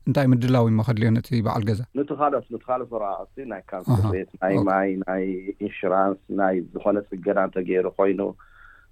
እንታይ 0.10 0.26
ምድላዊ 0.32 0.72
መከልዮ 0.78 1.10
ነቲ 1.18 1.28
በዓል 1.46 1.64
ገዛ 1.68 1.82
ንቲ 1.98 2.10
ካልኦት 2.20 2.46
ቲ 2.54 2.58
ካልኦት 2.66 2.92
ርቅ 3.04 3.32
ናይ 3.52 3.62
ካንሰርቤት 3.70 4.32
ናይማይ 4.42 4.90
ናይ 5.04 5.24
ኢንስራንስ 5.68 6.20
ናይ 6.40 6.56
ዝኮነ 6.74 6.98
ፅገዳ 7.10 7.38
እንተገይሩ 7.48 7.86
ኮይኑ 8.00 8.22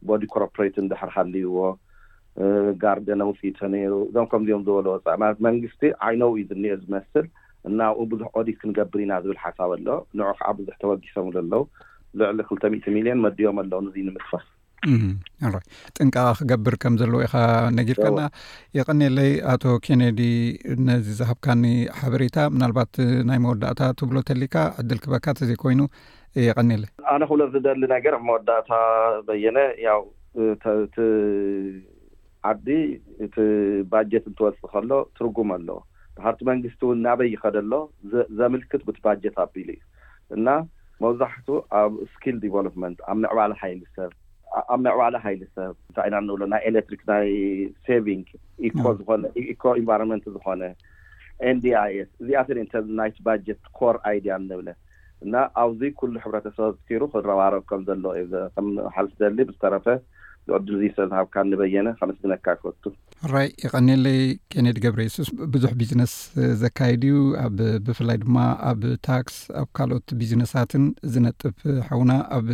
ቦዲ 0.10 0.24
ኮርፖሬት 0.36 0.78
ዳሕር 0.94 1.10
ሃልይዎ 1.16 1.58
ጋርደን 2.84 3.24
ኣውፅኢ 3.26 3.52
ቶ 3.60 3.72
ነይሩ 3.74 3.94
እዞም 4.08 4.28
ከምዚኦም 4.34 4.64
ዝበሉ 4.68 4.88
ወፃኢ 4.96 5.16
ማለት 5.24 5.40
መንግስቲ 5.48 5.84
ዓይነው 6.08 6.32
ዩ 6.42 6.46
ዝኒአ 6.52 6.76
ዝመስል 6.84 7.26
እናብኡ 7.70 8.00
ብዙሕ 8.14 8.30
ኦዲት 8.42 8.58
ክንገብር 8.62 9.02
ኢና 9.06 9.14
ዝብል 9.26 9.40
ሓሳብ 9.44 9.72
ኣሎ 9.78 9.88
ንዑ 10.20 10.30
ከዓ 10.40 10.50
ብዙሕ 10.60 10.76
ተወጊሶም 10.84 11.28
ዘለዉ 11.36 11.62
ልዕሊ 12.22 12.40
ክልተሚት 12.52 12.88
ሚሊዮን 12.98 13.22
መዲዮም 13.28 13.60
ኣለዉ 13.64 13.84
እዙ 13.92 13.98
ንምስፋስ 14.08 14.48
ራ 15.54 15.58
ጥንቀቃ 15.96 16.30
ክገብር 16.38 16.76
ከም 16.84 16.94
ዘለዎ 17.00 17.20
ኢካ 17.26 17.34
ነጊርከና 17.78 18.20
የቀኒለይ 18.78 19.30
ኣቶ 19.52 19.64
ኬነዲ 19.86 20.22
ነዚ 20.88 21.06
ዝሃብካኒ 21.20 21.62
ሓበሬታ 21.98 22.38
ምናልባት 22.54 22.96
ናይ 23.30 23.40
መወዳእታ 23.44 23.82
ትብሎ 24.00 24.18
ተሊካ 24.30 24.56
ዕድል 24.84 25.00
ክበካ 25.04 25.26
ተዘይኮይኑ 25.40 25.84
የቀኒየለይ 26.48 26.90
ኣነ 27.14 27.22
ክብሎ 27.32 27.46
ዝደሊ 27.56 27.84
ነገር 27.96 28.16
መወዳእታ 28.30 28.72
በየነ 29.28 29.60
ያው 29.88 30.02
ቲ 30.96 31.08
ዓዲ 32.52 32.68
እቲ 33.28 33.36
ባጀት 33.92 34.26
እንትወልፅእ 34.32 34.70
ከሎ 34.74 34.92
ትርጉም 35.20 35.52
ኣሎ 35.58 35.70
ብሃርቲ 36.18 36.42
መንግስቲ 36.52 36.82
እውን 36.88 36.98
እናበ 37.02 37.28
ይኸደሎ 37.34 37.74
ዘምልክት 38.40 38.82
ቲ 38.96 38.98
ባጀት 39.06 39.38
ኣቢሉ 39.46 39.70
እዩ 39.76 39.82
እና 40.38 40.48
መብዛሕት 41.06 41.48
ኣብ 41.84 41.94
ስኪል 42.16 42.36
ዲቨሎመንት 42.48 42.98
ኣብ 43.12 43.18
ምዕባል 43.22 43.54
ሓይል 43.62 43.80
ሰብ 43.98 44.12
ኣብ 44.72 44.80
መዕባለ 44.86 45.16
ሃይሊ 45.26 45.42
ሰብ 45.56 45.74
እንታይ 45.88 46.08
ኢና 46.10 46.16
እንብሎ 46.22 46.42
ናይ 46.54 46.62
ኤሌትሪክ 46.70 47.02
ናይ 47.12 47.28
ሳቪንግ 47.88 48.26
ኢኮ 48.68 48.82
mm. 48.88 48.96
ዝኮነ 48.98 49.24
ኢኮኤንቫሮንመንት 49.54 50.26
ዝኮነ 50.36 50.62
ኤንdይስ 51.52 52.10
እዚኣተናይቲ 52.22 53.16
ባጀት 53.28 53.62
ኮር 53.78 53.96
ይድያ 54.16 54.34
ንብለ 54.50 54.70
እና 55.26 55.34
ኣብዚ 55.62 55.82
ኩሉ 56.00 56.14
ሕብረተሰብ 56.26 56.74
ዝሩ 56.90 57.02
ክረባሮከም 57.14 57.82
ዘለ 57.88 58.04
እዩከምባሓሊደሊ 58.24 59.40
ዝተረፈ 59.52 59.86
ዝዕዱል 60.50 60.78
ዙ 60.82 60.94
ሰ 60.98 61.08
ዝሃብካ 61.12 61.36
ንበየነ 61.50 61.88
ከምስነካ 62.00 62.46
ክቱ 62.62 62.84
ራይ 63.34 63.48
ይቀኒለይ 63.64 64.20
ኬነድ 64.52 64.78
ገብረ 64.84 65.02
የሱስ 65.06 65.28
ብዙሕ 65.54 65.72
ቢዝነስ 65.82 66.14
ዘካየድ 66.62 67.04
እዩ 67.10 67.18
ኣብ 67.44 67.58
ብፍላይ 67.88 68.18
ድማ 68.24 68.38
ኣብ 68.70 68.82
ታክስ 69.10 69.36
ኣብ 69.62 69.68
ካልኦት 69.78 70.08
ቢዝነሳትን 70.22 70.86
ዝነጥፍ 71.14 71.56
ሓውና 71.90 72.14
ኣብ 72.38 72.48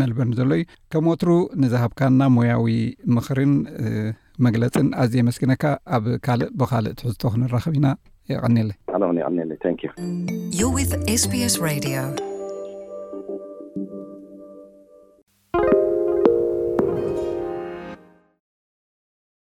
መልበርን 0.00 0.32
ዘሎ 0.40 0.50
እዩ 0.60 0.64
ከምወትሩ 0.94 1.30
ንዝሃብካና 1.64 2.20
ሞያዊ 2.36 2.76
ምክርን 3.16 3.52
መግለፅን 4.46 4.88
ኣዝየመስግነካ 5.04 5.64
ኣብ 5.96 6.06
ካልእ 6.28 6.50
ብካልእ 6.60 6.94
ትሕዝቶ 7.00 7.22
ክንራኸብ 7.34 7.74
ኢና 7.80 7.88
ይቀኒለ 8.34 8.70
ኣን 8.94 9.18
ይቀኒለ 9.20 9.50
ዩዩ 10.60 10.76
ስስ 10.92 12.33